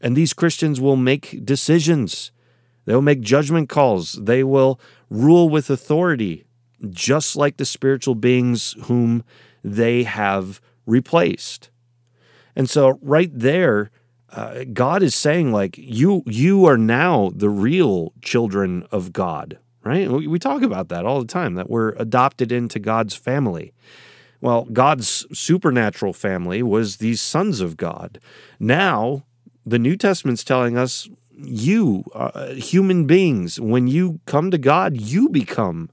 And 0.00 0.16
these 0.16 0.32
Christians 0.32 0.80
will 0.80 0.96
make 0.96 1.44
decisions 1.44 2.32
they 2.84 2.94
will 2.94 3.02
make 3.02 3.20
judgment 3.20 3.68
calls. 3.68 4.12
They 4.12 4.42
will 4.42 4.80
rule 5.08 5.48
with 5.48 5.70
authority, 5.70 6.44
just 6.88 7.36
like 7.36 7.56
the 7.56 7.64
spiritual 7.64 8.14
beings 8.14 8.74
whom 8.84 9.24
they 9.62 10.04
have 10.04 10.60
replaced. 10.86 11.70
And 12.56 12.68
so, 12.68 12.98
right 13.02 13.30
there, 13.32 13.90
uh, 14.32 14.64
God 14.72 15.02
is 15.02 15.14
saying, 15.14 15.52
like, 15.52 15.76
you, 15.78 16.22
you 16.26 16.64
are 16.66 16.78
now 16.78 17.30
the 17.34 17.48
real 17.48 18.12
children 18.22 18.86
of 18.90 19.12
God, 19.12 19.58
right? 19.84 20.10
We, 20.10 20.26
we 20.26 20.38
talk 20.38 20.62
about 20.62 20.88
that 20.88 21.04
all 21.04 21.20
the 21.20 21.26
time, 21.26 21.54
that 21.54 21.70
we're 21.70 21.90
adopted 21.90 22.52
into 22.52 22.78
God's 22.78 23.14
family. 23.14 23.72
Well, 24.40 24.66
God's 24.72 25.26
supernatural 25.32 26.12
family 26.12 26.62
was 26.62 26.96
these 26.96 27.20
sons 27.20 27.60
of 27.60 27.76
God. 27.76 28.18
Now, 28.58 29.24
the 29.66 29.78
New 29.78 29.96
Testament's 29.96 30.44
telling 30.44 30.78
us 30.78 31.08
you, 31.44 32.04
uh, 32.14 32.50
human 32.54 33.06
beings, 33.06 33.60
when 33.60 33.88
you 33.88 34.20
come 34.26 34.50
to 34.50 34.58
God, 34.58 35.00
you 35.00 35.28
become 35.28 35.90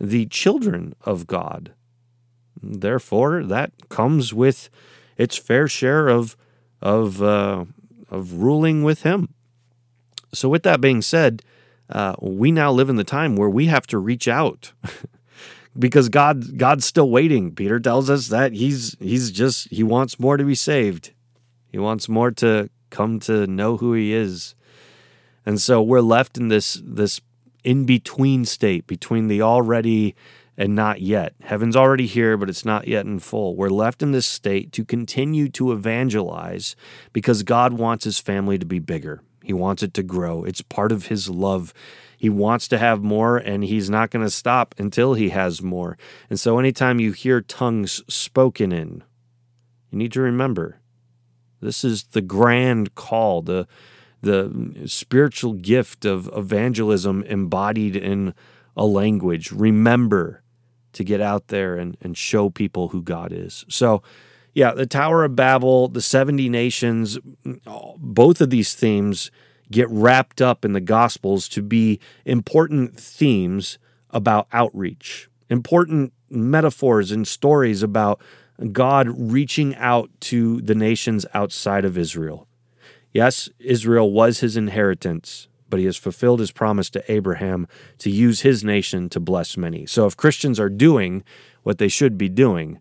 the 0.00 0.26
children 0.26 0.94
of 1.02 1.26
God. 1.26 1.72
Therefore, 2.62 3.44
that 3.44 3.88
comes 3.88 4.32
with 4.32 4.70
its 5.16 5.36
fair 5.36 5.68
share 5.68 6.08
of 6.08 6.36
of 6.80 7.22
uh, 7.22 7.64
of 8.10 8.34
ruling 8.34 8.82
with 8.82 9.02
Him. 9.02 9.34
So, 10.32 10.48
with 10.48 10.62
that 10.62 10.80
being 10.80 11.02
said, 11.02 11.42
uh, 11.90 12.14
we 12.20 12.52
now 12.52 12.72
live 12.72 12.88
in 12.88 12.96
the 12.96 13.04
time 13.04 13.36
where 13.36 13.50
we 13.50 13.66
have 13.66 13.86
to 13.88 13.98
reach 13.98 14.28
out. 14.28 14.72
because 15.78 16.08
God 16.08 16.58
God's 16.58 16.84
still 16.84 17.10
waiting. 17.10 17.54
Peter 17.54 17.80
tells 17.80 18.10
us 18.10 18.28
that 18.28 18.52
he's 18.52 18.96
he's 19.00 19.30
just 19.30 19.68
he 19.70 19.82
wants 19.82 20.18
more 20.18 20.36
to 20.36 20.44
be 20.44 20.54
saved. 20.54 21.12
He 21.70 21.78
wants 21.78 22.08
more 22.08 22.30
to 22.32 22.68
come 22.92 23.18
to 23.20 23.48
know 23.48 23.76
who 23.78 23.94
he 23.94 24.12
is. 24.12 24.54
And 25.44 25.60
so 25.60 25.82
we're 25.82 26.00
left 26.00 26.38
in 26.38 26.46
this 26.46 26.80
this 26.84 27.20
in 27.64 27.84
between 27.84 28.44
state 28.44 28.86
between 28.86 29.26
the 29.26 29.42
already 29.42 30.14
and 30.56 30.74
not 30.74 31.00
yet. 31.00 31.34
Heaven's 31.42 31.76
already 31.76 32.06
here, 32.06 32.36
but 32.36 32.48
it's 32.48 32.64
not 32.64 32.86
yet 32.86 33.06
in 33.06 33.18
full. 33.18 33.56
We're 33.56 33.70
left 33.70 34.02
in 34.02 34.12
this 34.12 34.26
state 34.26 34.70
to 34.72 34.84
continue 34.84 35.48
to 35.50 35.72
evangelize 35.72 36.76
because 37.12 37.42
God 37.42 37.72
wants 37.72 38.04
his 38.04 38.18
family 38.18 38.58
to 38.58 38.66
be 38.66 38.78
bigger. 38.78 39.22
He 39.42 39.52
wants 39.52 39.82
it 39.82 39.94
to 39.94 40.02
grow. 40.02 40.44
It's 40.44 40.62
part 40.62 40.92
of 40.92 41.06
his 41.06 41.28
love. 41.28 41.72
He 42.16 42.28
wants 42.28 42.68
to 42.68 42.78
have 42.78 43.02
more, 43.02 43.38
and 43.38 43.64
he's 43.64 43.90
not 43.90 44.10
going 44.10 44.24
to 44.24 44.30
stop 44.30 44.74
until 44.78 45.14
he 45.14 45.30
has 45.30 45.60
more. 45.62 45.98
And 46.30 46.38
so, 46.38 46.58
anytime 46.60 47.00
you 47.00 47.10
hear 47.10 47.40
tongues 47.40 48.04
spoken 48.06 48.70
in, 48.70 49.02
you 49.90 49.98
need 49.98 50.12
to 50.12 50.20
remember 50.20 50.78
this 51.62 51.84
is 51.84 52.04
the 52.04 52.20
grand 52.20 52.94
call, 52.94 53.42
the 53.42 53.66
the 54.20 54.84
spiritual 54.86 55.52
gift 55.52 56.04
of 56.04 56.30
evangelism 56.34 57.24
embodied 57.24 57.96
in 57.96 58.34
a 58.76 58.86
language. 58.86 59.50
Remember 59.50 60.42
to 60.92 61.04
get 61.04 61.20
out 61.20 61.48
there 61.48 61.76
and, 61.76 61.96
and 62.00 62.16
show 62.16 62.50
people 62.50 62.88
who 62.88 63.02
God 63.02 63.32
is. 63.32 63.64
So, 63.68 64.02
yeah, 64.54 64.72
the 64.72 64.86
Tower 64.86 65.24
of 65.24 65.34
Babel, 65.34 65.88
the 65.88 66.02
70 66.02 66.48
nations, 66.48 67.18
both 67.96 68.40
of 68.40 68.50
these 68.50 68.74
themes 68.74 69.30
get 69.70 69.88
wrapped 69.90 70.40
up 70.42 70.64
in 70.64 70.72
the 70.72 70.80
Gospels 70.80 71.48
to 71.48 71.62
be 71.62 71.98
important 72.24 73.00
themes 73.00 73.78
about 74.10 74.46
outreach, 74.52 75.28
important 75.48 76.12
metaphors 76.28 77.10
and 77.10 77.26
stories 77.26 77.82
about 77.82 78.20
God 78.70 79.08
reaching 79.16 79.74
out 79.76 80.10
to 80.20 80.60
the 80.60 80.74
nations 80.74 81.26
outside 81.34 81.84
of 81.84 81.98
Israel. 81.98 82.46
Yes, 83.12 83.48
Israel 83.58 84.10
was 84.10 84.40
his 84.40 84.56
inheritance, 84.56 85.48
but 85.68 85.78
he 85.78 85.86
has 85.86 85.96
fulfilled 85.96 86.40
his 86.40 86.50
promise 86.52 86.88
to 86.90 87.12
Abraham 87.12 87.66
to 87.98 88.10
use 88.10 88.40
his 88.40 88.64
nation 88.64 89.08
to 89.10 89.20
bless 89.20 89.56
many. 89.56 89.86
So 89.86 90.06
if 90.06 90.16
Christians 90.16 90.58
are 90.60 90.70
doing 90.70 91.24
what 91.62 91.78
they 91.78 91.88
should 91.88 92.16
be 92.16 92.28
doing, 92.28 92.80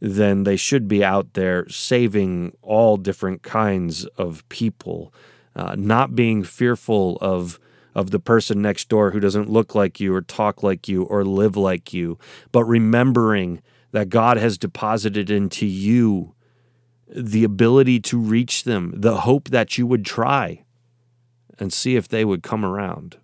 then 0.00 0.44
they 0.44 0.56
should 0.56 0.88
be 0.88 1.04
out 1.04 1.34
there 1.34 1.68
saving 1.68 2.56
all 2.62 2.96
different 2.96 3.42
kinds 3.42 4.06
of 4.16 4.48
people, 4.48 5.12
uh, 5.54 5.76
not 5.78 6.14
being 6.14 6.42
fearful 6.42 7.18
of 7.20 7.60
of 7.92 8.12
the 8.12 8.20
person 8.20 8.62
next 8.62 8.88
door 8.88 9.10
who 9.10 9.18
doesn't 9.18 9.50
look 9.50 9.74
like 9.74 9.98
you 9.98 10.14
or 10.14 10.22
talk 10.22 10.62
like 10.62 10.86
you 10.86 11.02
or 11.02 11.24
live 11.24 11.56
like 11.56 11.92
you, 11.92 12.16
but 12.52 12.64
remembering 12.64 13.60
that 13.92 14.08
God 14.08 14.36
has 14.36 14.58
deposited 14.58 15.30
into 15.30 15.66
you 15.66 16.34
the 17.08 17.44
ability 17.44 18.00
to 18.00 18.18
reach 18.18 18.64
them, 18.64 18.92
the 18.96 19.22
hope 19.22 19.48
that 19.48 19.76
you 19.76 19.86
would 19.86 20.04
try 20.04 20.64
and 21.58 21.72
see 21.72 21.96
if 21.96 22.08
they 22.08 22.24
would 22.24 22.42
come 22.42 22.64
around. 22.64 23.16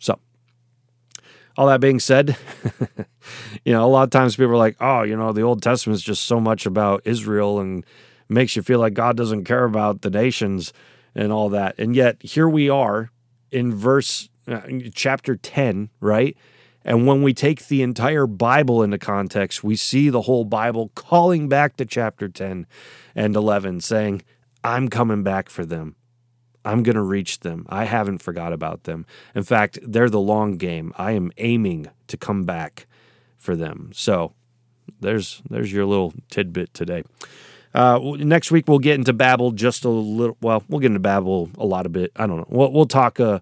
So, 0.00 0.18
all 1.56 1.66
that 1.68 1.80
being 1.80 2.00
said, 2.00 2.36
you 3.64 3.72
know, 3.72 3.84
a 3.84 3.88
lot 3.88 4.02
of 4.02 4.10
times 4.10 4.36
people 4.36 4.52
are 4.52 4.56
like, 4.56 4.76
oh, 4.80 5.02
you 5.02 5.16
know, 5.16 5.32
the 5.32 5.42
Old 5.42 5.62
Testament 5.62 5.96
is 5.96 6.02
just 6.02 6.24
so 6.24 6.40
much 6.40 6.66
about 6.66 7.02
Israel 7.04 7.60
and 7.60 7.84
makes 8.28 8.56
you 8.56 8.62
feel 8.62 8.80
like 8.80 8.94
God 8.94 9.16
doesn't 9.16 9.44
care 9.44 9.64
about 9.64 10.02
the 10.02 10.10
nations 10.10 10.72
and 11.14 11.32
all 11.32 11.48
that. 11.50 11.78
And 11.78 11.94
yet, 11.94 12.22
here 12.22 12.48
we 12.48 12.68
are 12.68 13.10
in 13.50 13.74
verse 13.74 14.28
uh, 14.48 14.62
chapter 14.94 15.36
10, 15.36 15.90
right? 16.00 16.36
And 16.84 17.06
when 17.06 17.22
we 17.22 17.32
take 17.32 17.66
the 17.66 17.82
entire 17.82 18.26
Bible 18.26 18.82
into 18.82 18.98
context, 18.98 19.62
we 19.62 19.76
see 19.76 20.08
the 20.08 20.22
whole 20.22 20.44
Bible 20.44 20.90
calling 20.94 21.48
back 21.48 21.76
to 21.76 21.84
chapter 21.84 22.28
10 22.28 22.66
and 23.14 23.36
11, 23.36 23.80
saying, 23.80 24.22
I'm 24.64 24.88
coming 24.88 25.22
back 25.22 25.48
for 25.48 25.64
them. 25.64 25.96
I'm 26.64 26.82
going 26.82 26.96
to 26.96 27.02
reach 27.02 27.40
them. 27.40 27.66
I 27.68 27.84
haven't 27.84 28.18
forgot 28.18 28.52
about 28.52 28.84
them. 28.84 29.06
In 29.34 29.42
fact, 29.42 29.78
they're 29.82 30.10
the 30.10 30.20
long 30.20 30.56
game. 30.56 30.92
I 30.96 31.12
am 31.12 31.32
aiming 31.38 31.88
to 32.06 32.16
come 32.16 32.44
back 32.44 32.86
for 33.36 33.56
them. 33.56 33.90
So 33.92 34.32
there's 35.00 35.42
there's 35.50 35.72
your 35.72 35.84
little 35.86 36.14
tidbit 36.30 36.72
today. 36.74 37.02
Uh, 37.74 37.98
next 38.18 38.50
week 38.50 38.68
we'll 38.68 38.78
get 38.78 38.94
into 38.94 39.12
Babel 39.12 39.50
just 39.50 39.84
a 39.84 39.88
little. 39.88 40.36
Well, 40.40 40.62
we'll 40.68 40.80
get 40.80 40.88
into 40.88 41.00
Babel 41.00 41.50
a 41.58 41.66
lot 41.66 41.86
of 41.86 41.92
bit. 41.92 42.12
I 42.16 42.26
don't 42.26 42.36
know. 42.36 42.46
We'll, 42.48 42.70
we'll 42.70 42.86
talk 42.86 43.18
uh, 43.18 43.40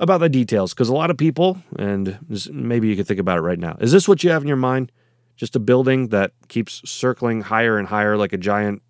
about 0.00 0.18
the 0.18 0.28
details 0.28 0.72
because 0.72 0.88
a 0.88 0.94
lot 0.94 1.10
of 1.10 1.16
people, 1.16 1.58
and 1.78 2.18
maybe 2.50 2.88
you 2.88 2.96
could 2.96 3.06
think 3.06 3.20
about 3.20 3.38
it 3.38 3.42
right 3.42 3.58
now. 3.58 3.76
Is 3.80 3.92
this 3.92 4.08
what 4.08 4.22
you 4.22 4.30
have 4.30 4.42
in 4.42 4.48
your 4.48 4.56
mind? 4.56 4.92
Just 5.36 5.56
a 5.56 5.60
building 5.60 6.08
that 6.08 6.32
keeps 6.48 6.88
circling 6.88 7.42
higher 7.42 7.78
and 7.78 7.88
higher 7.88 8.16
like 8.16 8.32
a 8.32 8.38
giant 8.38 8.82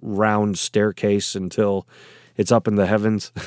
round 0.00 0.58
staircase 0.58 1.34
until 1.34 1.86
it's 2.36 2.52
up 2.52 2.66
in 2.66 2.76
the 2.76 2.86
heavens. 2.86 3.32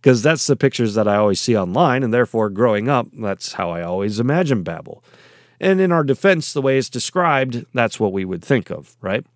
Because 0.00 0.22
that's 0.22 0.46
the 0.46 0.54
pictures 0.54 0.94
that 0.94 1.08
I 1.08 1.16
always 1.16 1.40
see 1.40 1.56
online, 1.56 2.04
and 2.04 2.14
therefore, 2.14 2.50
growing 2.50 2.88
up, 2.88 3.08
that's 3.12 3.54
how 3.54 3.70
I 3.70 3.82
always 3.82 4.20
imagine 4.20 4.62
Babel. 4.62 5.02
And 5.60 5.80
in 5.80 5.90
our 5.90 6.04
defense, 6.04 6.52
the 6.52 6.62
way 6.62 6.78
it's 6.78 6.88
described, 6.88 7.66
that's 7.74 7.98
what 7.98 8.12
we 8.12 8.24
would 8.24 8.44
think 8.44 8.70
of, 8.70 8.96
right? 9.00 9.26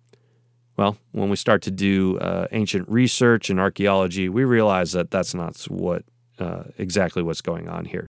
Well, 0.77 0.97
when 1.11 1.29
we 1.29 1.35
start 1.35 1.61
to 1.63 1.71
do 1.71 2.17
uh, 2.19 2.47
ancient 2.51 2.87
research 2.87 3.49
and 3.49 3.59
archaeology, 3.59 4.29
we 4.29 4.45
realize 4.45 4.93
that 4.93 5.11
that's 5.11 5.33
not 5.33 5.57
what 5.65 6.05
uh, 6.39 6.63
exactly 6.77 7.23
what's 7.23 7.41
going 7.41 7.67
on 7.67 7.85
here. 7.85 8.07